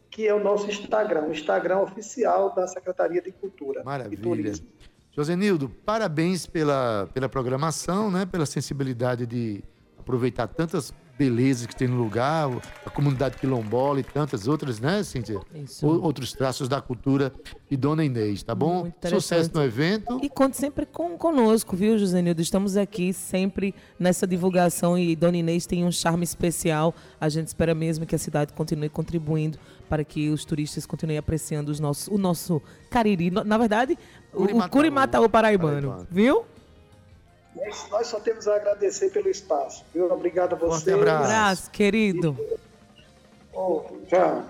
[0.10, 4.20] que é o nosso Instagram, o Instagram oficial da Secretaria de Cultura Maravilha.
[4.20, 4.68] e Turismo.
[5.12, 8.26] Josenildo, parabéns pela, pela programação, né?
[8.26, 9.64] pela sensibilidade de
[9.98, 12.50] aproveitar tantas belezas que tem no lugar,
[12.86, 15.42] a comunidade quilombola e tantas outras, né, Cíntia?
[15.54, 15.86] Isso.
[15.86, 17.34] outros traços da cultura
[17.70, 18.90] e Dona Inês, tá bom?
[19.06, 20.18] Sucesso no evento.
[20.24, 22.42] E conte sempre com, conosco, viu, Josenildo?
[22.42, 26.96] Estamos aqui sempre nessa divulgação e Dona Inês tem um charme especial.
[27.20, 31.70] A gente espera mesmo que a cidade continue contribuindo para que os turistas continuem apreciando
[31.70, 33.30] os nossos, o nosso Cariri.
[33.30, 33.98] Na verdade,
[34.32, 36.46] Curimataú, o Curimataú paraibano, paraibano, viu?
[37.90, 39.84] Nós, só temos a agradecer pelo espaço.
[39.94, 40.12] Viu?
[40.12, 40.94] Obrigado a você.
[40.94, 41.24] Um abraço.
[41.24, 42.38] abraço, querido.
[43.54, 44.44] Oh, tchau.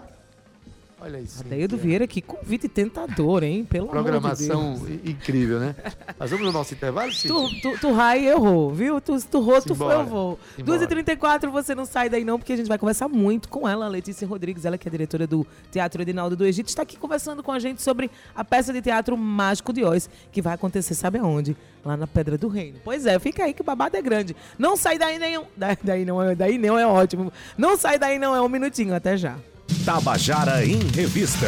[1.01, 1.41] Olha isso.
[1.41, 3.63] Adeildo Vieira, que convite tentador, hein?
[3.63, 5.09] Pelo Programação amor de Deus.
[5.15, 5.75] incrível, né?
[6.17, 7.27] Mas vamos ao nosso intervalo, Cid?
[7.33, 8.99] Tu, tu, tu rai, eu vou, viu?
[8.99, 10.39] Tu, tu rou, tu foi, eu vou.
[10.57, 10.85] Simbora.
[10.87, 14.27] 2h34, você não sai daí não, porque a gente vai conversar muito com ela, Letícia
[14.27, 17.59] Rodrigues, ela que é diretora do Teatro Edinaldo do Egito, está aqui conversando com a
[17.59, 21.55] gente sobre a peça de teatro Mágico de Oz, que vai acontecer, sabe aonde?
[21.85, 22.77] Lá na Pedra do Reino.
[22.83, 24.35] Pois é, fica aí que o babado é grande.
[24.57, 25.45] Não sai daí nenhum.
[25.55, 27.31] Daí, daí não é, daí não é ótimo.
[27.57, 29.37] Não sai daí não é um minutinho, até já.
[29.85, 31.47] Tabajara em Revista.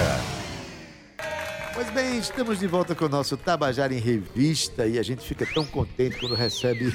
[1.74, 5.46] Pois bem, estamos de volta com o nosso Tabajara em Revista e a gente fica
[5.46, 6.94] tão contente quando recebe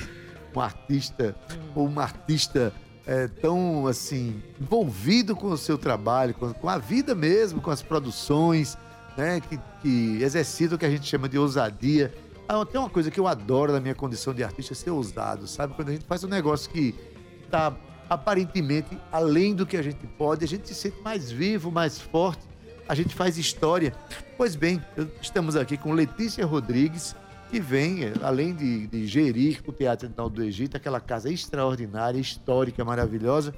[0.54, 1.36] um artista
[1.74, 2.72] ou uma artista
[3.06, 7.82] é, tão assim envolvido com o seu trabalho, com, com a vida mesmo, com as
[7.82, 8.76] produções,
[9.16, 12.12] né, que, que exercita o que a gente chama de ousadia.
[12.48, 15.46] Ah, tem uma coisa que eu adoro na minha condição de artista, é ser ousado,
[15.46, 15.74] sabe?
[15.74, 16.94] Quando a gente faz um negócio que
[17.44, 17.76] está
[18.08, 22.42] aparentemente além do que a gente pode, a gente se sente mais vivo, mais forte,
[22.88, 23.92] a gente faz história.
[24.36, 24.82] Pois bem,
[25.20, 27.16] estamos aqui com Letícia Rodrigues,
[27.50, 32.18] que vem, eh, além de, de gerir o Teatro Nacional do Egito, aquela casa extraordinária,
[32.18, 33.54] histórica, maravilhosa.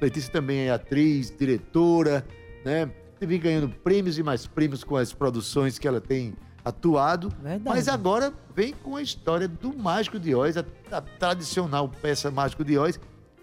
[0.00, 2.26] Letícia também é atriz, diretora,
[2.64, 2.90] né?
[3.20, 7.28] Vem ganhando prêmios e mais prêmios com as produções que ela tem atuado.
[7.40, 7.62] Verdade.
[7.64, 12.64] Mas agora vem com a história do Mágico de Oz, a, a tradicional peça Mágico
[12.64, 12.98] de Oz,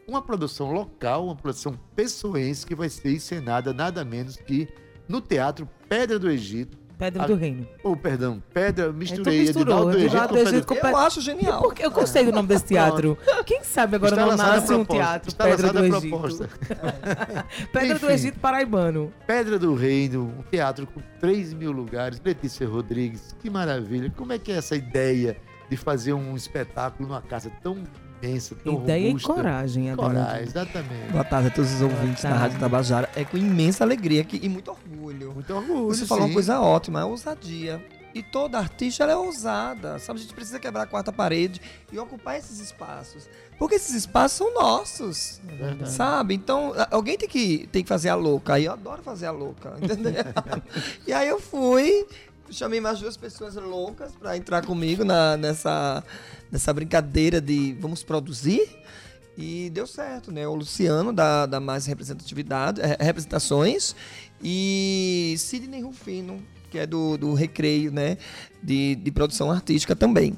[0.09, 4.67] uma produção local, uma produção pessoense que vai ser encenada nada menos que
[5.07, 6.77] no Teatro Pedra do Egito.
[6.97, 7.65] Pedra A- do Reino.
[7.81, 10.97] Ou, perdão, Pedra, Então misturei misturou, Edinaldo do Egito Edinaldo com do Egito com Eu
[10.97, 11.61] acho genial.
[11.61, 13.17] Porque eu gostei do nome desse teatro.
[13.45, 16.01] Quem sabe agora Está não nasce um teatro Está Pedra do a Egito.
[16.01, 16.49] proposta.
[17.71, 18.13] Pedra do Enfim.
[18.13, 19.13] Egito paraibano.
[19.25, 22.21] Pedra do Reino, um teatro com 3 mil lugares.
[22.23, 24.11] Letícia Rodrigues, que maravilha.
[24.17, 25.37] Como é que é essa ideia
[25.69, 27.77] de fazer um espetáculo numa casa tão
[28.63, 29.31] tão Ideia robusta?
[29.31, 30.15] e coragem, Adelante.
[30.15, 31.11] Coragem, exatamente.
[31.11, 32.29] Boa tarde a todos os ouvintes da.
[32.29, 33.09] Rádio Tabajara.
[33.15, 35.33] É com imensa alegria que- e muito orgulho.
[35.33, 36.29] Muito orgulho, Você falou sim.
[36.29, 37.83] uma coisa ótima, é ousadia.
[38.13, 40.19] E toda artista ela é ousada, sabe?
[40.19, 43.29] A gente precisa quebrar a quarta parede e ocupar esses espaços.
[43.59, 45.91] Porque esses espaços são nossos, Verdade.
[45.91, 46.33] sabe?
[46.33, 48.55] Então, alguém tem que, tem que fazer a louca.
[48.55, 50.13] Aí eu adoro fazer a louca, entendeu?
[51.05, 52.07] e aí eu fui,
[52.49, 56.03] chamei mais duas pessoas loucas para entrar comigo na, nessa,
[56.51, 58.67] nessa brincadeira de vamos produzir.
[59.37, 60.45] E deu certo, né?
[60.47, 63.95] O Luciano, da, da Mais Representatividade, eh, Representações,
[64.43, 68.17] e Sidney Rufino, que é do, do Recreio, né?
[68.61, 70.37] De, de produção artística também.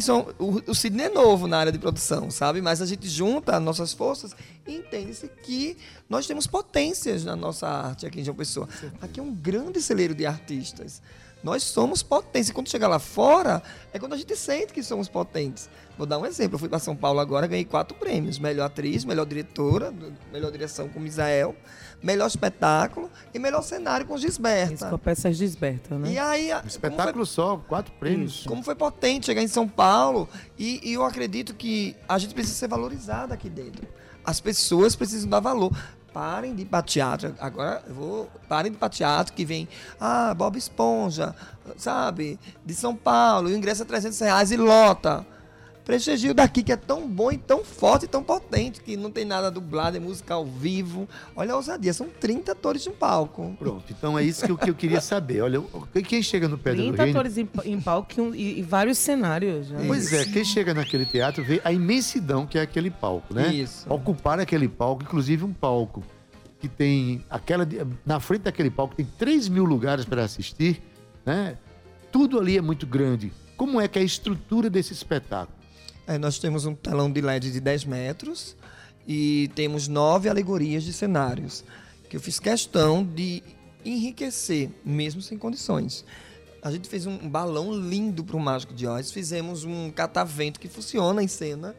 [0.00, 2.62] São, o, o Sidney é novo na área de produção, sabe?
[2.62, 4.34] Mas a gente junta as nossas forças
[4.66, 5.76] e entende-se que
[6.08, 8.68] nós temos potências na nossa arte aqui em João Pessoa.
[9.02, 11.02] Aqui é um grande celeiro de artistas.
[11.42, 12.52] Nós somos potência.
[12.52, 15.68] E quando chegar lá fora, é quando a gente sente que somos potentes.
[15.98, 16.54] Vou dar um exemplo.
[16.54, 19.92] Eu fui para São Paulo agora, ganhei quatro prêmios: melhor atriz, melhor diretora,
[20.32, 21.54] melhor direção com Misael,
[22.02, 24.94] melhor espetáculo e melhor cenário com Isso com Gisberta.
[24.94, 26.12] a peça desberta, né?
[26.12, 28.44] E aí, Um como foi espetáculo só, quatro prêmios.
[28.46, 30.28] como foi potente chegar em São Paulo
[30.58, 33.86] e, e eu acredito que a gente precisa ser valorizado aqui dentro.
[34.24, 35.72] As pessoas precisam dar valor.
[36.12, 37.34] Parem de teatro.
[37.40, 38.30] Agora eu vou.
[38.48, 39.68] Parem de teatro que vem.
[40.00, 41.34] Ah, Bob Esponja,
[41.76, 42.38] sabe?
[42.64, 43.48] De São Paulo.
[43.48, 45.26] O ingresso é 300 reais e lota.
[45.84, 49.24] Prestigio daqui que é tão bom e tão forte e tão potente que não tem
[49.24, 51.08] nada dublado, é música ao vivo.
[51.34, 53.56] Olha a ousadia, são 30 atores de um palco.
[53.58, 55.40] Pronto, então é isso que eu, que eu queria saber.
[55.42, 55.60] Olha,
[56.06, 57.18] quem chega no Pedra do 30 Reino...
[57.18, 59.70] atores em, em palco e, um- e- e vários cenários.
[59.70, 59.84] né?
[59.86, 63.52] Pois é, quem chega naquele teatro vê a imensidão que é aquele palco, né?
[63.52, 63.92] Isso.
[63.92, 66.02] Ocupar aquele palco, inclusive um palco
[66.60, 67.66] que tem aquela.
[68.06, 70.80] Na frente daquele palco tem 3 mil lugares para assistir,
[71.26, 71.58] né?
[72.12, 73.32] Tudo ali é muito grande.
[73.56, 75.58] Como é que é a estrutura desse espetáculo?
[76.06, 78.56] É, nós temos um telão de LED de 10 metros
[79.06, 81.64] e temos nove alegorias de cenários
[82.12, 83.42] que eu fiz questão de
[83.82, 86.04] enriquecer, mesmo sem condições.
[86.62, 90.68] A gente fez um balão lindo para o Mágico de Oz, fizemos um catavento que
[90.68, 91.74] funciona em cena,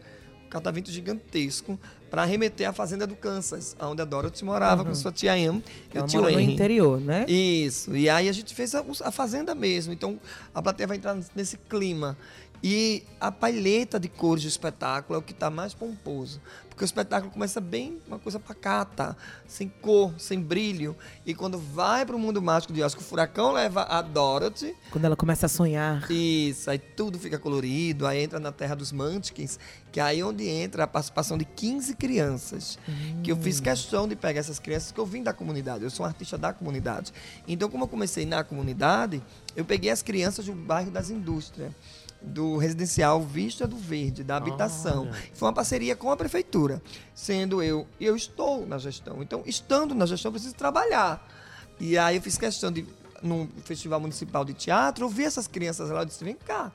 [0.47, 5.12] um catavento gigantesco, para remeter à Fazenda do Kansas, onde a Dorothy morava com sua
[5.12, 6.53] tia Anne e o tio mora no Henry.
[6.53, 7.25] interior, né?
[7.27, 7.95] Isso.
[7.95, 9.93] E aí a gente fez a, a fazenda mesmo.
[9.93, 10.19] Então
[10.53, 12.17] a plateia vai entrar nesse clima.
[12.63, 16.39] E a palheta de cores do espetáculo é o que está mais pomposo.
[16.69, 20.95] Porque o espetáculo começa bem uma coisa pacata, sem cor, sem brilho.
[21.26, 24.73] E quando vai para o mundo mágico de Oz, que o furacão leva a Dorothy,
[24.89, 26.10] Quando ela começa a sonhar.
[26.10, 29.60] isso, aí tudo fica colorido, aí entra na terra dos Munchkins,
[29.91, 32.80] que é aí onde entra a participação de 15 crianças.
[33.22, 36.05] Que eu fiz questão de pegar essas crianças, que eu vim da comunidade, eu sou
[36.05, 37.14] um artista da comunidade.
[37.47, 39.22] Então, como eu comecei na comunidade,
[39.55, 41.72] eu peguei as crianças do bairro das indústrias.
[42.24, 45.09] Do residencial Vista do Verde, da habitação.
[45.34, 46.82] Foi uma parceria com a prefeitura.
[47.13, 49.21] Sendo eu, eu estou na gestão.
[49.21, 51.28] Então, estando na gestão, eu preciso trabalhar.
[51.80, 52.86] E aí eu fiz questão de,
[53.21, 56.01] num festival municipal de teatro, ouvir essas crianças lá.
[56.01, 56.71] Eu disse, vem cá,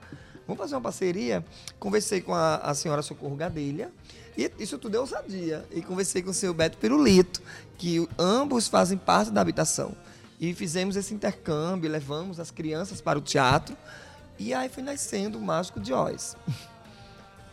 [0.47, 1.45] vamos fazer uma parceria.
[1.79, 3.91] Conversei com a, a senhora Socorro Gadelha.
[4.37, 5.65] E isso tudo é ousadia.
[5.73, 7.43] E conversei com o seu Beto Pirulito,
[7.77, 9.97] que ambos fazem parte da habitação.
[10.41, 13.77] E fizemos esse intercâmbio, levamos as crianças para o teatro.
[14.39, 16.37] E aí foi nascendo o Mágico de Oz.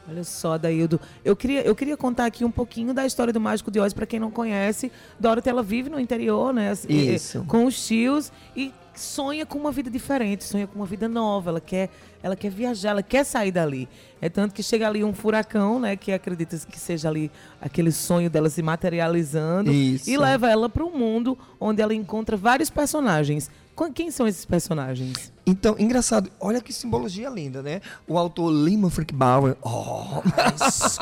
[0.08, 1.02] Olha só, Daildo.
[1.24, 4.06] Eu queria, eu queria contar aqui um pouquinho da história do Mágico de Oz, para
[4.06, 4.92] quem não conhece.
[5.20, 6.70] Dorothy, ela vive no interior, né?
[6.70, 7.44] assim, Isso.
[7.48, 11.50] Com os tios e sonha com uma vida diferente, sonha com uma vida nova.
[11.50, 11.90] Ela quer,
[12.24, 13.88] ela quer viajar, ela quer sair dali.
[14.22, 15.96] É tanto que chega ali um furacão, né?
[15.96, 17.32] Que acredita que seja ali
[17.62, 19.72] aquele sonho dela se materializando.
[19.72, 20.10] Isso.
[20.10, 23.50] E leva ela para um mundo onde ela encontra vários personagens.
[23.76, 25.34] Qu- Quem são esses personagens?
[25.46, 27.82] Então, engraçado, olha que simbologia linda, né?
[28.08, 30.22] O autor Lima Frankbauer, oh,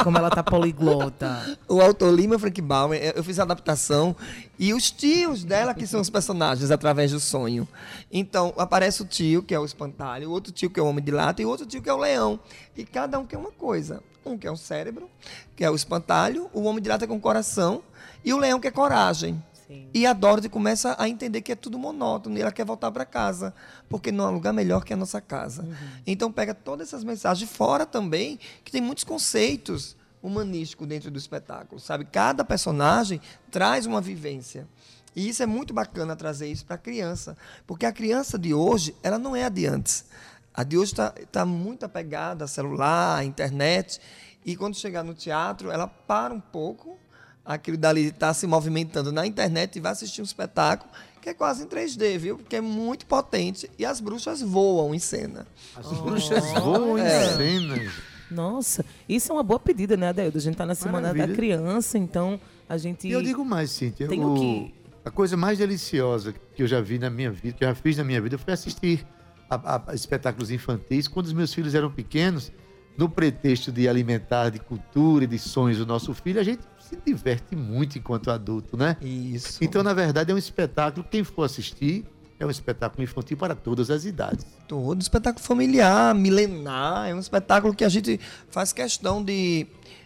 [0.03, 1.57] Como ela tá poliglota.
[1.69, 4.13] o autor Lima Frankbauer, eu eu fiz a adaptação
[4.59, 7.65] e os tios dela que são os personagens através do sonho.
[8.11, 11.11] Então, aparece o tio, que é o espantalho, outro tio que é o homem de
[11.11, 12.39] lata e outro tio que é o leão.
[12.75, 14.03] E cada um quer uma coisa.
[14.25, 15.09] Um quer o cérebro,
[15.55, 17.84] que é o espantalho, o homem de lata um coração
[18.23, 19.41] e o leão quer coragem.
[19.67, 19.88] Sim.
[19.93, 23.05] E a Dorothy começa a entender que é tudo monótono e ela quer voltar para
[23.05, 23.53] casa,
[23.89, 25.67] porque não há lugar melhor que a nossa casa.
[26.05, 31.81] Então pega todas essas mensagens fora também, que tem muitos conceitos humanísticos dentro do espetáculo,
[31.81, 32.05] sabe?
[32.05, 33.19] Cada personagem
[33.51, 34.67] traz uma vivência.
[35.16, 37.38] E isso é muito bacana trazer isso para a criança,
[37.68, 40.05] porque a criança de hoje, ela não é a de antes.
[40.53, 43.99] A de hoje está tá muito apegada a celular, à internet,
[44.45, 46.97] e quando chegar no teatro, ela para um pouco,
[47.45, 50.89] aquilo dali está se movimentando na internet e vai assistir um espetáculo
[51.22, 52.38] que é quase em 3D, viu?
[52.38, 55.47] Porque é muito potente e as bruxas voam em cena.
[55.74, 57.38] As bruxas voam em É.
[57.38, 57.93] cenas.
[58.30, 60.38] Nossa, isso é uma boa pedida, né, Adeldo?
[60.38, 61.36] A gente tá na semana da Maravilha.
[61.36, 63.07] criança, então a gente.
[63.07, 64.07] E eu digo mais, Cíntia.
[64.07, 64.74] Tem o- o que-
[65.05, 67.97] A coisa mais deliciosa que eu já vi na minha vida, que eu já fiz
[67.97, 69.05] na minha vida, foi assistir
[69.49, 72.51] a, a- espetáculos infantis quando os meus filhos eram pequenos.
[72.95, 76.95] No pretexto de alimentar de cultura e de sonhos o nosso filho, a gente se
[77.03, 78.95] diverte muito enquanto adulto, né?
[79.01, 79.63] Isso.
[79.63, 82.05] Então, na verdade, é um espetáculo, quem for assistir,
[82.39, 84.45] é um espetáculo infantil para todas as idades.
[84.67, 88.19] Todo espetáculo familiar, milenar, é um espetáculo que a gente
[88.51, 89.65] faz questão de,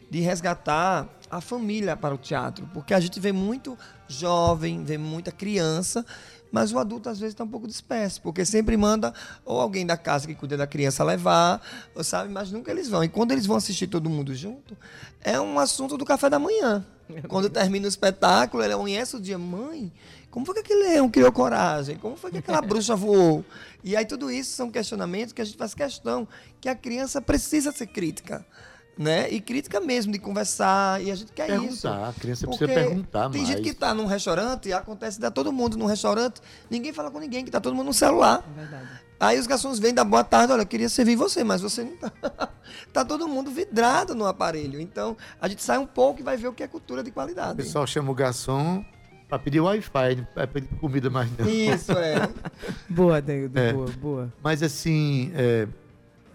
[0.10, 3.78] de resgatar a família para o teatro, porque a gente vê muito
[4.08, 6.06] jovem, vê muita criança,
[6.52, 9.14] mas o adulto às vezes está um pouco disperso, porque sempre manda
[9.46, 11.62] ou alguém da casa que cuida da criança levar,
[11.94, 13.04] ou sabe, mas nunca eles vão.
[13.04, 14.78] E quando eles vão assistir todo mundo junto,
[15.22, 16.86] é um assunto do café da manhã.
[17.28, 19.92] Quando termina o espetáculo, ela conhece o dia, mãe,
[20.30, 21.98] como foi que aquele leão criou coragem?
[21.98, 23.44] Como foi que aquela bruxa voou?
[23.84, 26.28] E aí tudo isso são questionamentos que a gente faz questão
[26.60, 28.46] que a criança precisa ser crítica.
[28.98, 29.30] Né?
[29.30, 31.84] E crítica mesmo, de conversar, e a gente quer isso.
[31.84, 33.54] Perguntar, a criança precisa Porque perguntar Tem mais.
[33.56, 37.20] gente que tá num restaurante e acontece, dá todo mundo num restaurante, ninguém fala com
[37.20, 38.44] ninguém, que tá todo mundo no celular.
[38.56, 38.88] Verdade.
[39.20, 41.96] Aí os garçons vêm da boa tarde, olha, eu queria servir você, mas você não
[41.98, 42.12] tá.
[42.94, 44.80] tá todo mundo vidrado no aparelho.
[44.80, 47.14] Então, a gente sai um pouco e vai ver o que é cultura de O
[47.14, 47.56] qualidade.
[47.58, 48.84] pessoal chama o garçom
[49.28, 51.50] para pedir Wi-Fi, não para pedir comida mais não.
[51.50, 52.30] Isso, é.
[52.90, 53.74] Boa, Adeldo, É.
[53.74, 54.34] boa, boa.
[54.44, 55.68] Mas assim, é,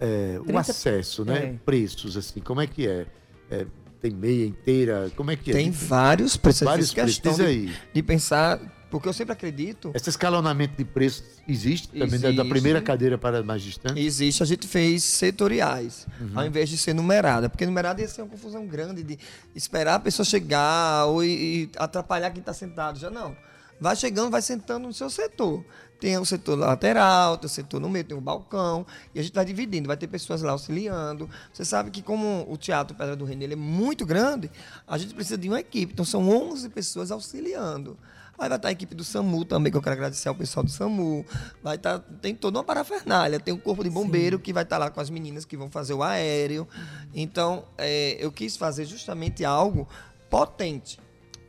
[0.03, 1.39] é, o 30 acesso, né?
[1.45, 1.55] é.
[1.65, 3.07] Preços, assim, como é que é?
[3.51, 3.67] É,
[4.01, 5.11] tem meia inteira?
[5.17, 5.55] Como é que é?
[5.55, 6.63] Tem vários preços.
[6.63, 7.37] vários preços.
[7.37, 7.73] de, aí.
[7.95, 8.59] de pensar,
[8.91, 9.93] porque eu sempre acredito.
[9.95, 12.49] Esse escalonamento de preços existe também da- da Existe.
[12.49, 14.01] primeira cadeira para a mais distante?
[14.01, 16.31] Existe, a gente fez setoriais, Uhum.
[16.35, 17.49] ao invés de ser numerada.
[17.49, 19.19] Porque numerada ia ser uma confusão grande de
[19.55, 21.29] esperar a pessoa chegar ou e,
[21.65, 22.99] e atrapalhar quem está sentado.
[22.99, 23.37] Já não.
[23.81, 25.65] Vai chegando, vai sentando no seu setor.
[26.03, 28.85] Tem o setor lateral, tem o setor no meio, tem o balcão.
[29.15, 31.31] E a gente vai dividindo, vai ter pessoas lá auxiliando.
[31.53, 34.51] Você sabe que como o Teatro Pedra do Reino ele é muito grande,
[34.85, 35.93] a gente precisa de uma equipe.
[35.93, 37.97] Então são 11 pessoas auxiliando.
[38.37, 40.73] Aí vai estar a equipe do SAMU também, que eu quero agradecer ao pessoal do
[40.73, 41.25] SAMU.
[41.63, 43.39] Vai estar, tem toda uma parafernália.
[43.39, 45.95] Tem um corpo de bombeiro que vai estar lá com as meninas que vão fazer
[45.95, 46.67] o aéreo.
[47.15, 49.87] Então, é, eu quis fazer justamente algo
[50.29, 50.99] potente.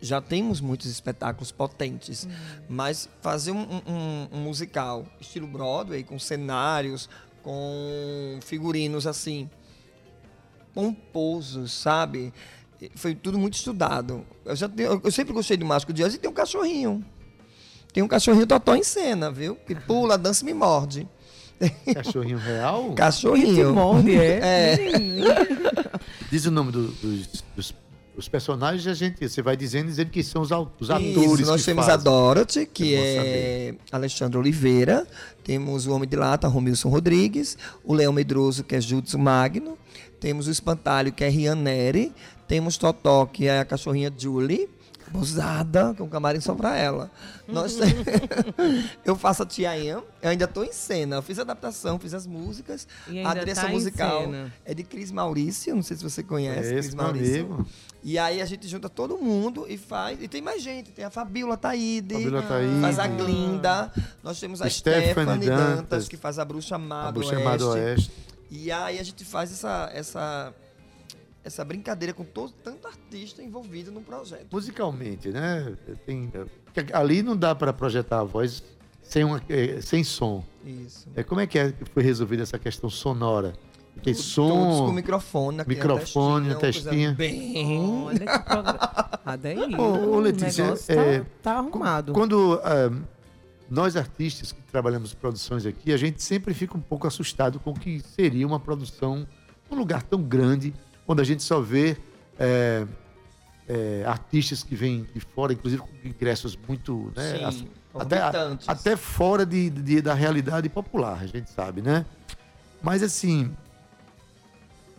[0.05, 2.27] Já temos muitos espetáculos potentes,
[2.67, 7.09] mas fazer um, um- um musical estilo Broadway, com cenários,
[7.41, 9.49] com figurinos assim,
[10.73, 12.33] pomposos, sabe?
[12.95, 14.25] Foi tudo muito estudado.
[14.43, 17.03] Eu, já tenho- eu sempre gostei do Mágico de Oz e tem um cachorrinho.
[17.93, 19.55] Tem um cachorrinho totó em cena, viu?
[19.55, 21.07] Que pula, dança e me morde.
[21.93, 22.93] Cachorrinho real?
[22.93, 23.55] Cachorrinho.
[23.55, 24.39] Que morde, é?
[24.43, 24.77] É.
[26.29, 27.75] Diz o nome do- dos, dos-
[28.15, 31.65] dos personagens, a gente, você vai dizendo, dizendo que são os, os atores Isso, nós
[31.65, 31.99] temos fazem.
[31.99, 35.07] a Dorothy, que É é Alexandre Oliveira.
[35.43, 37.57] Temos o Homem de Lata, Romilson Rodrigues.
[37.83, 39.77] O Leão Medroso, que é Judson Magno.
[40.19, 42.13] Temos o Espantalho, que é Rian Neri.
[42.47, 44.69] Temos Totó, que é a cachorrinha Julie.
[45.13, 47.09] Posada, que é um camarim só pra ela.
[47.47, 47.93] Nós tem-
[49.05, 51.17] eu faço a Tia Ian, eu ainda tô em cena.
[51.17, 52.87] Eu fiz a adaptação, fiz as músicas.
[53.07, 54.23] E a ainda direção tá musical
[54.65, 57.45] é de Cris Maurício, não sei se você conhece, É Cris Maurício.
[57.45, 57.67] amigo.
[58.03, 60.21] E aí a gente junta todo mundo e faz.
[60.21, 62.43] E tem mais gente, tem a Fabíola Taíde, Fabíola
[62.81, 63.23] faz a Taíde.
[63.23, 67.63] Glinda, nós temos a Stephanie Stephanie Dantas, Dantas, que faz a Bruxa do Oeste.
[67.65, 68.11] Oeste.
[68.51, 70.53] E aí a gente faz essa, essa,
[71.43, 74.47] essa brincadeira com todo, tanto artista envolvido no projeto.
[74.51, 75.75] Musicalmente, né?
[76.05, 76.31] Tem,
[76.65, 78.63] porque ali não dá para projetar a voz
[79.01, 80.43] sem, uma, eh, sem som.
[80.65, 81.07] Isso.
[81.15, 83.53] É, como é que é que foi resolvida essa questão sonora?
[84.01, 84.87] Tem Todos som.
[84.87, 87.13] com microfone, aqui, microfone, na testinha, testinha.
[87.13, 87.79] Bem.
[88.05, 90.07] Olha que programa.
[90.07, 92.13] Ô, Letícia, é, tá, tá arrumado.
[92.13, 92.91] Quando ah,
[93.69, 97.73] nós artistas que trabalhamos produções aqui, a gente sempre fica um pouco assustado com o
[97.73, 99.27] que seria uma produção
[99.69, 100.73] num lugar tão grande,
[101.07, 101.97] onde a gente só vê
[102.39, 102.85] é,
[103.67, 108.69] é, artistas que vêm de fora, inclusive com ingressos muito, né, Sim, assim, até, exorbitantes.
[108.69, 112.05] até fora de, de- da realidade popular, a gente sabe, né?
[112.81, 113.55] Mas assim,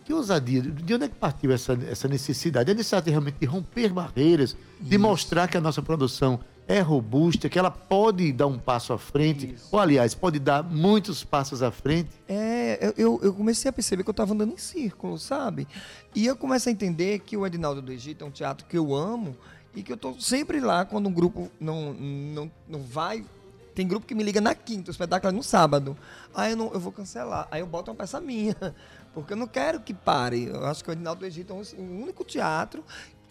[0.03, 2.69] que ousadia, de onde é que partiu essa, essa necessidade?
[2.71, 7.59] É necessário realmente de romper barreiras, de mostrar que a nossa produção é robusta, que
[7.59, 12.09] ela pode dar um passo à frente, ou aliás, pode dar muitos passos à frente.
[12.27, 15.67] É, eu- eu, comecei a perceber que eu estava andando em círculo, sabe?
[16.15, 18.95] E eu comecei a entender que o Edinaldo do Egito é um teatro que eu
[18.95, 19.35] amo
[19.75, 23.23] e que eu tô sempre lá quando um grupo não, não, não vai.
[23.75, 25.95] Tem grupo que me liga na quinta, o espetáculo é no sábado.
[26.33, 27.47] Aí eu, não, eu vou cancelar.
[27.51, 28.55] Aí eu boto uma peça minha,
[29.13, 30.45] porque eu não quero que pare.
[30.45, 32.83] Eu acho que o Edinaldo do Egito é um- o único teatro,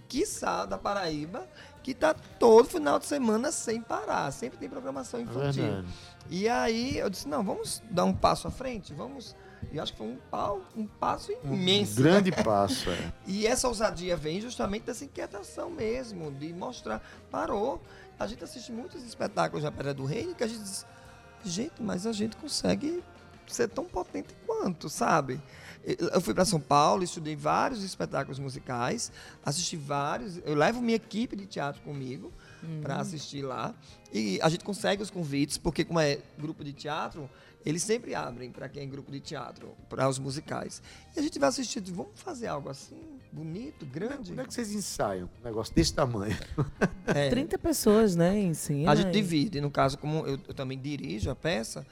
[0.07, 1.49] quiçá, da Paraíba,
[1.85, 4.33] que tá todo final de semana sem parar.
[4.33, 5.63] Sempre tem programação infantil.
[5.63, 5.87] verdade.
[6.31, 9.37] E aí eu disse, não, vamos dar um passo à frente, vamos.
[9.71, 12.01] E acho que foi um, pau, um passo imenso.
[12.01, 12.11] né?
[12.11, 13.13] Grande passo, é.
[13.27, 17.03] E essa ousadia vem justamente dessa inquietação mesmo, de mostrar.
[17.31, 17.83] Parou.
[18.19, 20.87] A gente assiste muitos espetáculos na Pedra do Reino que a gente diz,
[21.45, 23.05] gente, mas a gente consegue
[23.47, 25.39] ser tão potente quanto, sabe?
[25.87, 29.13] Eu fui para São Paulo, estudei vários espetáculos musicais,
[29.45, 30.39] assisti vários.
[30.45, 32.33] Eu levo minha equipe de teatro comigo
[32.81, 33.75] para assistir lá.
[34.13, 37.29] E a gente consegue os convites, porque como é grupo de teatro,
[37.67, 40.81] eles sempre abrem para quem é grupo de teatro, para os musicais.
[41.15, 44.31] E a gente vai assistir, diz, vamos fazer algo assim, bonito, grande.
[44.31, 46.37] Como é que vocês ensaiam um negócio desse tamanho?
[47.07, 47.29] É.
[47.29, 48.91] 30 pessoas, né, em cena.
[48.91, 51.87] A gente e- divide, no caso, como eu, eu também dirijo a peça,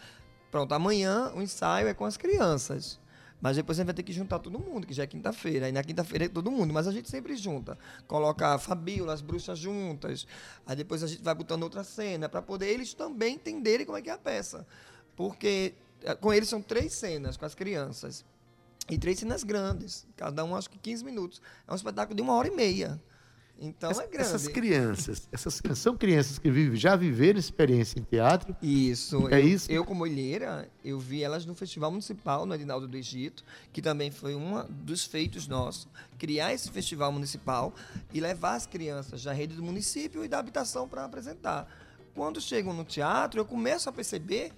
[0.51, 2.99] pronto, amanhã o ensaio é com as crianças.
[3.43, 5.66] Mas depois a gente vai ter que juntar todo mundo, que já é quinta-feira.
[5.66, 7.76] Aí na quinta-feira é todo mundo, mas a gente sempre junta.
[8.07, 10.28] Coloca a Fabíola, as bruxas juntas.
[10.64, 14.01] Aí depois a gente vai botando outra cena, para poder eles também entenderem como é
[14.01, 14.64] que é a peça.
[15.16, 15.74] Porque
[16.05, 18.24] eh, com eles são três cenas, com as crianças.
[18.88, 21.43] E três cenas grandes, cada um acho que 15 minutos.
[21.66, 23.03] É um espetáculo de uma hora e meia.
[23.65, 24.17] Então é grande.
[24.17, 28.57] Essas crianças, essas são crianças que vivem, já viveram experiência em teatro.
[28.61, 29.29] Isso.
[29.29, 29.71] É eu, isso?
[29.71, 34.11] Eu, como olheira, eu vi elas no Festival Municipal, no Adinaldo do Egito, que também
[34.11, 35.87] foi um dos feitos nossos,
[36.19, 37.73] criar esse festival municipal
[38.13, 41.69] e levar as crianças da rede do município e da habitação para apresentar.
[42.17, 44.51] Quando chegam no teatro, eu começo a perceber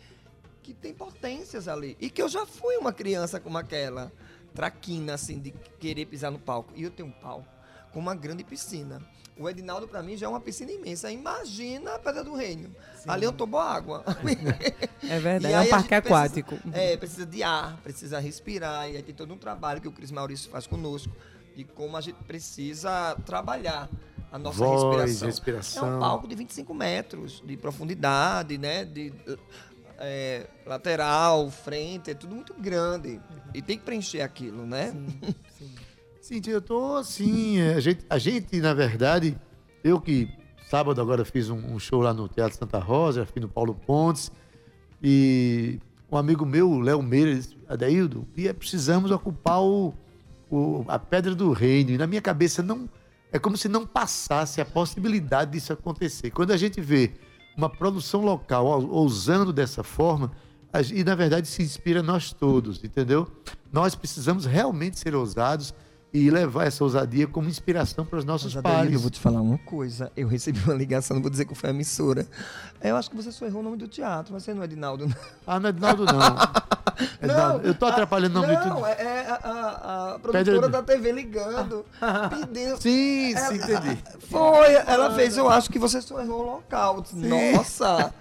[0.63, 1.95] que tem potências ali.
[2.01, 4.11] E que eu já fui uma criança como aquela,
[4.55, 6.73] traquina, assim, de querer pisar no palco.
[6.75, 7.54] E eu tenho um palco
[7.95, 9.01] com uma grande piscina.
[9.39, 11.11] O Edinaldo, para mim, já é uma piscina imensa.
[11.11, 12.71] Imagina a Pedra do Reino.
[13.07, 14.05] Ali eu tomo água.
[15.07, 16.59] É verdade, é um parque gente precisa- aquático.
[16.73, 18.89] é, precisa de ar, precisa respirar.
[18.91, 21.13] E aí tem todo um trabalho que o Cris Maurício faz conosco,
[21.55, 23.89] de como a gente precisa trabalhar
[24.33, 25.27] a nossa Voz, respiração.
[25.29, 25.89] respiração.
[25.93, 28.85] É um palco de 25 metros de profundidade, né?
[28.87, 29.13] De
[29.99, 33.21] é, lateral, frente, é tudo muito grande.
[33.53, 34.93] E tem que preencher aquilo, né?
[35.59, 35.75] Sim,
[36.47, 37.61] eu tô assim.
[37.61, 39.37] A gente, a gente, na verdade,
[39.83, 40.29] eu que
[40.68, 44.33] sábado agora fiz um, um show lá no Teatro Santa Rosa, fui no Paulo Pontes,
[45.03, 45.79] e
[46.11, 49.93] um amigo meu, Léo Meira, disse, Adaildo, e é, precisamos ocupar o,
[50.51, 51.91] o- a Pedra do Reino.
[51.91, 52.89] E na minha cabeça não.
[53.33, 56.31] É como se não passasse a possibilidade disso acontecer.
[56.31, 57.12] Quando a gente vê
[57.57, 60.31] uma produção local ou- ousando dessa forma,
[60.93, 63.29] e na verdade se inspira nós todos, entendeu?
[63.72, 65.75] Nós precisamos realmente ser ousados
[66.15, 68.93] e levar essa ousadia como inspiração para os nossos Mas, pares.
[68.93, 70.12] eu vou te falar uma coisa.
[70.17, 72.25] Eu recebi uma ligação, não vou dizer que foi a emissora.
[72.81, 75.09] Eu acho que você só errou o nome do teatro, mas você não é Edinaldo,
[75.09, 75.17] não.
[75.45, 76.15] Ah, não é Edinaldo, não.
[77.21, 78.75] Edinaldo, eu tô atrapalhando o nome de tudo.
[78.77, 81.85] Não, é, é a, a- a produtora da TV ligando,
[82.31, 82.81] pedindo.
[82.81, 83.99] Sim, Ela- sim, entendi.
[84.31, 87.01] Foi, ela fez, eu acho que você só errou o local.
[87.01, 88.15] Disse, Nossa!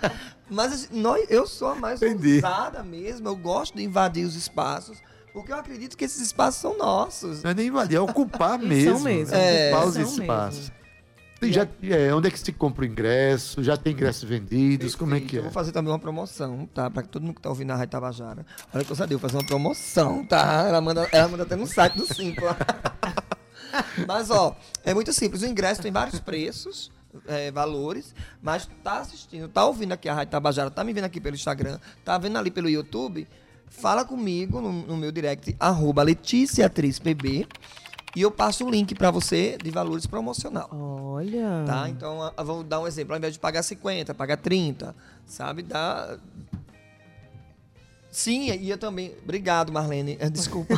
[0.49, 2.35] Mas nós, eu sou a mais Entendi.
[2.35, 4.97] ousada mesmo, eu gosto de invadir os espaços,
[5.33, 7.43] porque eu acredito que esses espaços são nossos.
[7.43, 8.95] Não é nem invadir, é ocupar mesmo.
[8.97, 9.33] são mesmo.
[9.35, 9.69] né?
[9.69, 10.21] É, ocupar os são mesmo.
[10.21, 10.71] espaços.
[11.39, 13.61] Tem Já, é, onde é que se compra o ingresso?
[13.61, 14.95] Já tem ingressos vendidos?
[14.95, 15.43] Como é que Eu é?
[15.43, 16.89] vou fazer também uma promoção, tá?
[16.89, 18.45] Pra todo mundo que tá ouvindo a Rádio Tabajara.
[18.73, 20.65] Olha que eu sabia, eu vou fazer uma promoção, tá?
[20.69, 22.55] Ela manda, ela manda até no site do Simpla.
[24.07, 24.55] mas, ó,
[24.85, 25.41] é muito simples.
[25.41, 26.89] O ingresso tem vários preços,
[27.27, 31.19] é, valores, mas tá assistindo, tá ouvindo aqui a Rádio Tabajara, tá me vendo aqui
[31.19, 33.27] pelo Instagram, tá vendo ali pelo YouTube,
[33.73, 37.47] fala comigo no, no meu direct, arroba LeticiaTrizPB,
[38.15, 40.69] e eu passo o link pra você de valores promocional.
[40.71, 41.63] Olha.
[41.65, 41.89] Tá?
[41.89, 43.13] Então, a- a- vamos dar um exemplo.
[43.13, 44.95] Ao invés de pagar 50, pagar 30,
[45.25, 45.63] sabe?
[45.63, 46.17] Dá.
[48.13, 49.11] Sim, e eu também.
[49.23, 50.17] Obrigado, Marlene.
[50.31, 50.75] Desculpa.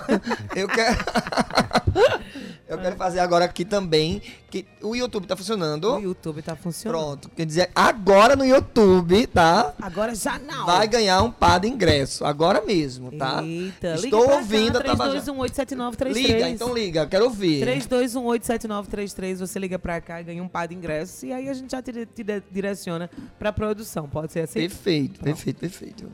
[0.56, 0.96] eu quero.
[2.66, 4.22] eu quero fazer agora aqui também.
[4.50, 5.96] Que o YouTube tá funcionando.
[5.96, 6.98] O YouTube tá funcionando.
[6.98, 7.30] Pronto.
[7.36, 9.74] Quer dizer, agora no YouTube, tá?
[9.82, 10.66] Agora já não.
[10.66, 12.24] Vai ganhar um par de ingresso.
[12.24, 13.44] Agora mesmo, tá?
[13.44, 15.22] Eita, liga Estou cá, ouvindo Tabajara.
[15.22, 16.14] 32187933.
[16.14, 17.02] Liga, então liga.
[17.02, 17.68] eu Quero ouvir.
[17.68, 21.70] 32187933, você liga pra cá e ganha um par de ingressos e aí a gente
[21.70, 24.08] já te, te direciona pra produção.
[24.08, 24.62] Pode ser assim?
[24.62, 26.10] Perfeito, perfeito, perfeito.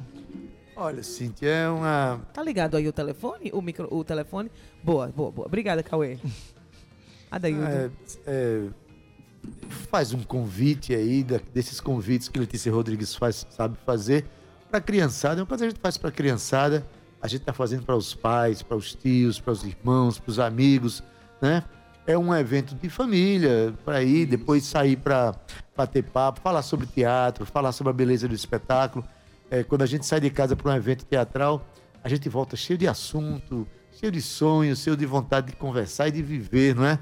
[0.82, 2.20] Olha, Cíntia, é uma.
[2.34, 3.52] Tá ligado aí o telefone?
[3.54, 4.50] O, micro, o telefone?
[4.84, 5.46] Boa, boa, boa.
[5.46, 6.18] Obrigada, Cauê.
[7.30, 7.64] Adaildo.
[7.64, 7.92] é,
[8.26, 8.68] é,
[9.92, 11.24] faz um convite aí,
[11.54, 14.26] desses convites que Letícia Rodrigues faz, sabe fazer
[14.72, 15.40] para criançada.
[15.40, 16.84] É uma coisa que a gente faz para a criançada,
[17.22, 20.40] a gente está fazendo para os pais, para os tios, para os irmãos, para os
[20.40, 21.04] amigos,
[21.40, 21.64] né?
[22.08, 25.36] É um evento de família, para ir, depois sair para
[25.78, 29.06] bater papo, falar sobre teatro, falar sobre a beleza do espetáculo.
[29.52, 31.68] É, quando a gente sai de casa para um evento teatral,
[32.02, 36.12] a gente volta cheio de assunto, cheio de sonhos, cheio de vontade de conversar e
[36.12, 36.97] de viver, não é?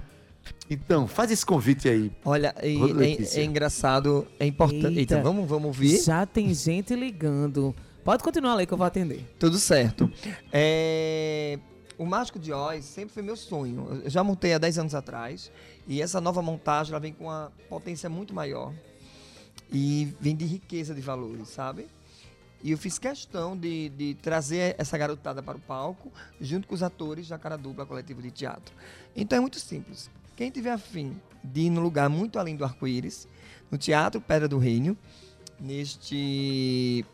[0.68, 2.12] Então, faz esse convite aí.
[2.26, 3.41] Olha, e é, Letícia.
[3.41, 4.97] é engraçado, é importante.
[4.97, 5.16] Eita.
[5.16, 6.02] Eita, vamos, vamos ouvir?
[6.02, 7.76] Já tem gente ligando.
[8.04, 9.24] Pode continuar aí que eu vou atender.
[9.38, 10.12] Tudo certo.
[10.52, 11.60] É,
[12.00, 14.02] O Mágico de Oz sempre foi meu sonho.
[14.04, 15.52] Eu já montei há 10 anos atrás.
[15.88, 18.74] E essa nova montagem ela vem com uma potência muito maior.
[19.72, 21.86] E vem de riqueza de valores, sabe?
[22.62, 26.84] E eu fiz questão de, de trazer essa garotada para o palco, junto com os
[26.84, 28.76] atores da Cara Dupla Coletiva de Teatro.
[29.16, 30.10] Então é muito simples.
[30.36, 33.28] Quem tiver afim de ir num lugar muito além do arco-íris,
[33.72, 34.97] no Teatro Pedra do Reino,
[35.60, 37.05] neste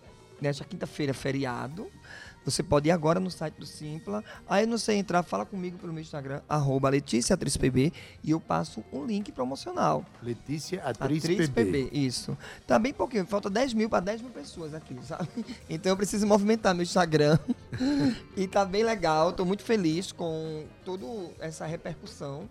[0.42, 1.90] nesta quinta-feira, feriado,
[2.46, 4.24] você pode ir agora no site do Simpla.
[4.48, 7.92] Aí não sei entrar, fala comigo pelo meu Instagram, arroba Letícia Atriz PB,
[8.24, 10.06] e eu passo um link promocional.
[10.22, 11.66] Letícia, atriz, Atriz PB.
[11.66, 12.38] PB, isso.
[12.68, 15.28] Tá bem pouquinho, falta 10 mil para 10 mil pessoas aqui, sabe?
[15.68, 17.40] Então eu preciso movimentar meu Instagram.
[18.38, 21.06] e tá bem legal, tô muito feliz com toda
[21.40, 22.48] essa repercussão.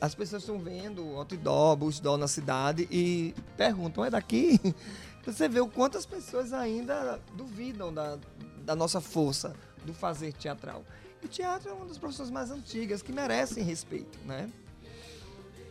[0.00, 4.60] As pessoas estão vendo outdoor, busdó na cidade e perguntam, é daqui?
[5.24, 8.18] Você vê o quanto as pessoas ainda duvidam da,
[8.64, 9.54] da nossa força
[9.84, 10.82] do fazer teatral.
[11.22, 14.48] E o teatro é uma das profissões mais antigas que merecem respeito, né?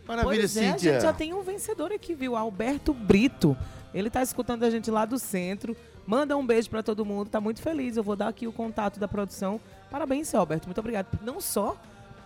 [0.06, 0.92] Maravilha, pois é, a Cíntia.
[0.94, 2.34] gente já tem um vencedor aqui, viu?
[2.36, 3.56] Alberto Brito.
[3.94, 5.76] Ele tá escutando a gente lá do centro.
[6.06, 7.28] Manda um beijo pra todo mundo.
[7.30, 7.96] Tá muito feliz.
[7.96, 9.60] Eu vou dar aqui o contato da produção.
[9.90, 10.66] Parabéns, seu Alberto.
[10.66, 11.06] Muito obrigado.
[11.22, 11.76] Não só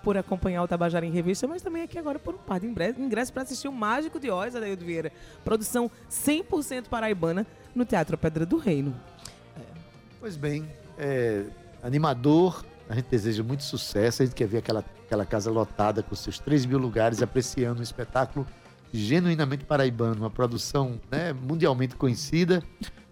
[0.02, 3.00] por acompanhar o Tabajara em Revista, mas também aqui agora por um par de ingresso-
[3.00, 5.12] ingressos para assistir o Mágico de Oz, Adaildo Vieira.
[5.44, 7.44] Produção 100% paraibana
[7.74, 8.94] no Teatro Pedra do Reino.
[10.20, 11.44] Pois bem, é,
[11.82, 16.14] animador, a gente deseja muito sucesso, a gente quer ver aquela, aquela casa lotada com
[16.14, 18.46] seus 3 mil lugares, apreciando um espetáculo
[18.92, 22.62] genuinamente paraibano, uma produção né, mundialmente conhecida,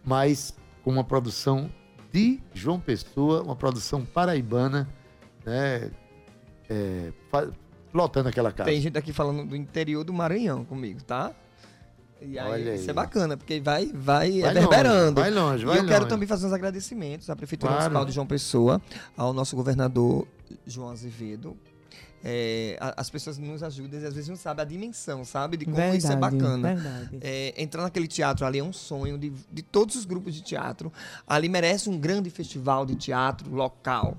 [0.04, 1.70] mas com uma produção
[2.12, 4.88] de João Pessoa, uma produção paraibana,
[5.44, 5.90] né,
[6.70, 7.12] é,
[7.92, 8.70] lotando aquela casa.
[8.70, 11.34] Tem gente aqui falando do interior do Maranhão comigo, tá?
[12.26, 12.90] E aí, Olha isso aí.
[12.90, 15.20] é bacana, porque vai, vai, Vai reverberando.
[15.20, 16.08] longe, vai longe, vai e eu quero longe.
[16.10, 17.82] também fazer uns agradecimentos à Prefeitura Claro.
[17.84, 18.82] Municipal de João Pessoa,
[19.16, 20.26] ao nosso governador
[20.66, 21.56] João Azevedo.
[22.26, 25.58] É, as pessoas nos ajudam e às vezes não sabem a dimensão, sabe?
[25.58, 26.74] De como isso é Verdade, bacana.
[26.74, 27.18] verdade.
[27.20, 30.90] É, entrar naquele teatro ali é um sonho de, de todos os grupos de teatro.
[31.26, 34.16] Ali merece um grande festival de teatro local.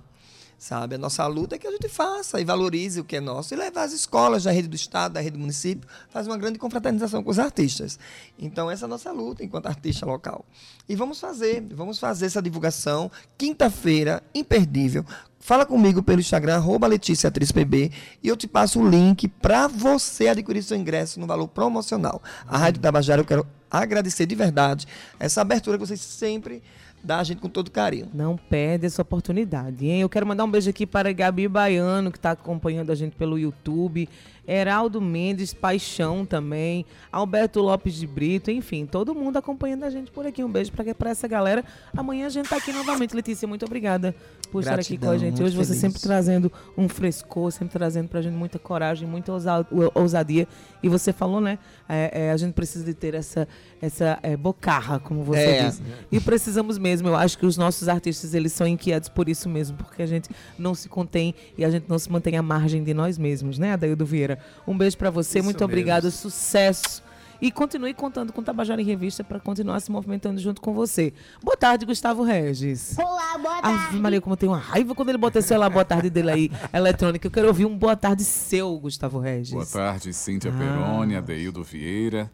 [0.66, 0.95] Sabe?
[0.95, 3.55] A nossa luta é que a gente faça e valorize o que é nosso e
[3.55, 7.22] levar as escolas da rede do Estado, da rede do município, faz uma grande confraternização
[7.22, 7.99] com os artistas.
[8.39, 10.43] Então, essa é a nossa luta enquanto artista local.
[10.89, 13.11] E vamos fazer, vamos fazer essa divulgação.
[13.38, 15.05] Quinta-feira, imperdível.
[15.39, 17.91] Fala comigo pelo Instagram, arroba Letícia Atriz PB,
[18.24, 22.24] e eu te passo o link para você adquirir seu ingresso no valor promocional.
[22.47, 24.88] A Rádio Tabajara, eu quero agradecer de verdade
[25.20, 26.63] essa abertura que vocês sempre
[27.06, 28.10] dão a gente com todo carinho.
[28.14, 30.01] Não perde essa oportunidade, hein?
[30.01, 33.38] Eu quero mandar um beijo aqui para Gabi Baiano, que está acompanhando a gente pelo
[33.38, 34.10] YouTube.
[34.48, 40.26] Heraldo Mendes, Paixão também, Alberto Lopes de Brito, enfim, todo mundo acompanhando a gente por
[40.26, 40.43] aqui.
[40.43, 41.64] Um beijo pra essa galera.
[41.96, 43.16] Amanhã a gente tá aqui novamente.
[43.16, 44.16] Letícia, muito obrigada
[44.52, 45.41] por estar aqui com a Gratidão, gente.
[45.43, 45.82] Hoje você feliz.
[45.82, 50.48] sempre trazendo um frescor, sempre trazendo pra gente muita coragem, muita ousa- ousadia.
[50.84, 51.58] E você falou, né?
[51.89, 53.48] é, é, a gente precisa de ter essa,
[53.82, 55.64] essa é, bocarra, como você É.
[55.68, 55.82] disse.
[56.12, 57.08] E precisamos mesmo.
[57.08, 60.30] Eu acho que os nossos artistas, eles são inquietos por isso mesmo, porque a gente
[60.58, 63.74] não se contém e a gente não se mantém à margem de nós mesmos, né,
[63.74, 64.34] Adaildo Vieira?
[64.67, 65.65] Um beijo pra você, Isso muito mesmo.
[65.65, 67.03] obrigada, sucesso.
[67.41, 71.13] E continue contando com o Tabajara em Revista para continuar se movimentando junto com você.
[71.43, 72.97] Boa tarde, Gustavo Regis.
[72.97, 73.99] Olá, boa Ave tarde.
[73.99, 76.51] Maria, como eu tenho uma raiva quando ele bota esse lá, boa tarde dele aí,
[76.73, 77.27] eletrônica.
[77.27, 79.51] Eu quero ouvir um boa tarde seu, Gustavo Regis.
[79.53, 80.57] Boa tarde, Cíntia Ah.
[80.57, 82.31] Peroni, Adeildo Vieira,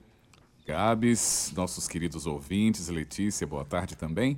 [0.68, 4.38] Gabs, nossos queridos ouvintes, Letícia, boa tarde também.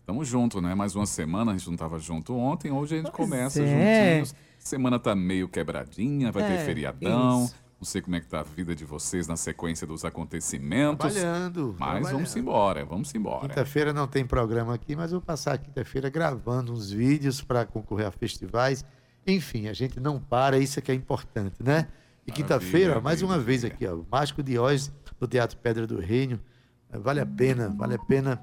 [0.00, 0.74] Estamos juntos, né?
[0.74, 4.12] Mais uma semana, a gente não estava junto ontem, hoje a gente Pois começa é.
[4.14, 4.34] juntinhos.
[4.60, 7.44] Semana tá meio quebradinha, vai É, ter feriadão.
[7.44, 7.54] isso.
[7.80, 11.14] Não sei como é que tá a vida de vocês na sequência dos acontecimentos.
[11.14, 11.74] Trabalhando.
[11.78, 12.12] Mas trabalhando.
[12.12, 13.48] vamos embora, vamos embora.
[13.48, 18.06] Quinta-feira não tem programa aqui, mas vou passar a quinta-feira gravando uns vídeos para concorrer
[18.06, 18.84] a festivais.
[19.26, 21.88] Enfim, a gente não para, isso é que é importante, né?
[22.26, 25.98] E quinta-feira, mais uma vez aqui, ó, o Mágico de Oz, do Teatro Pedra do
[25.98, 26.38] Reino.
[26.92, 28.38] Vale a pena, vale a pena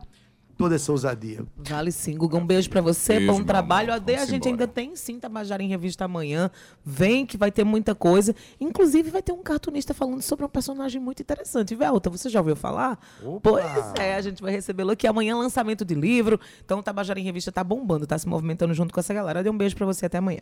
[0.57, 1.45] toda essa ousadia.
[1.55, 2.37] Vale sim, Guga.
[2.37, 3.93] Um beijo pra você, Beijo, bom trabalho.
[3.93, 4.01] amor.
[4.09, 4.63] A, a Vamos gente embora.
[4.63, 6.49] ainda tem sim Tabajara em Revista amanhã.
[6.83, 8.35] Vem que vai ter muita coisa.
[8.59, 11.75] Inclusive vai ter um cartunista falando sobre um personagem muito interessante.
[11.75, 12.99] Velta, você já ouviu falar?
[13.23, 13.39] Opa!
[13.51, 16.39] Pois é, a gente vai recebê-lo aqui amanhã, lançamento de livro.
[16.65, 19.43] Então o Tabajara em Revista tá bombando, tá se movimentando junto com essa galera.
[19.43, 20.41] Dê um beijo pra você até amanhã.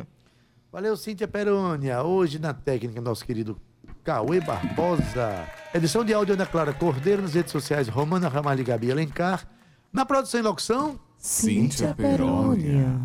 [0.72, 2.04] Valeu, Cíntia Perônia.
[2.04, 3.58] Hoje na técnica, nosso querido
[4.04, 5.48] Cauê Barbosa.
[5.74, 9.48] Edição de áudio Ana Clara Cordeiro, nas redes sociais Romana Ramalho e Gabi Alencar.
[9.96, 13.00] Na produção e locução, Cíntia Perônia.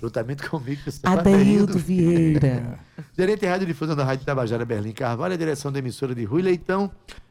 [0.00, 2.78] juntamente comigo, Adeildo Vieira.
[3.18, 6.42] Gerente de Rádio Difusão da Rádio Tabajara Berlim Carvalho, a direção da emissora de Rui
[6.42, 6.90] Leitão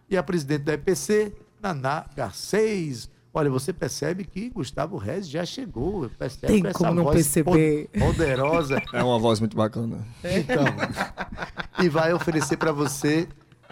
[0.09, 1.31] e a presidente da EPC,
[1.63, 3.09] Naná Garcês.
[3.33, 6.09] Olha, você percebe que Gustavo Rez já chegou.
[6.17, 7.89] Percebe Tem como não voz perceber.
[7.93, 8.81] po- Poderosa.
[8.93, 10.05] É uma voz muito bacana.
[10.23, 10.63] Então,
[11.83, 13.27] e vai oferecer para você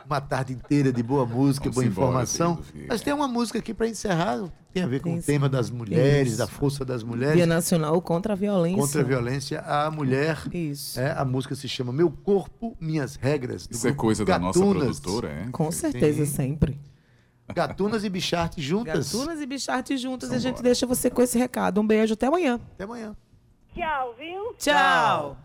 [0.05, 2.59] uma tarde inteira de boa música, Vamos boa embora, informação.
[2.87, 4.43] Mas tem uma música aqui para encerrar,
[4.73, 6.37] tem a ver com Tem o tema das mulheres, Isso.
[6.37, 8.81] da força das Dia mulheres Nacional contra a Violência.
[8.81, 10.37] contra a violência à mulher.
[10.53, 10.99] Isso.
[10.99, 13.67] É, a música se chama Meu Corpo, Minhas Regras.
[13.69, 14.99] Isso é coisa da nossa Gatunas.
[14.99, 15.47] produtora, é?
[15.51, 16.31] Com certeza, Sim.
[16.31, 16.79] sempre.
[17.53, 19.11] Gatunas e Bicharte juntas.
[19.11, 20.31] Gatunas e Bicharte juntas.
[20.31, 20.63] E a gente Vambora.
[20.63, 21.79] deixa você com esse recado.
[21.81, 22.59] Um beijo, até amanhã.
[22.73, 23.15] Até amanhã.
[23.75, 24.53] Tchau, viu?
[24.57, 25.37] Tchau.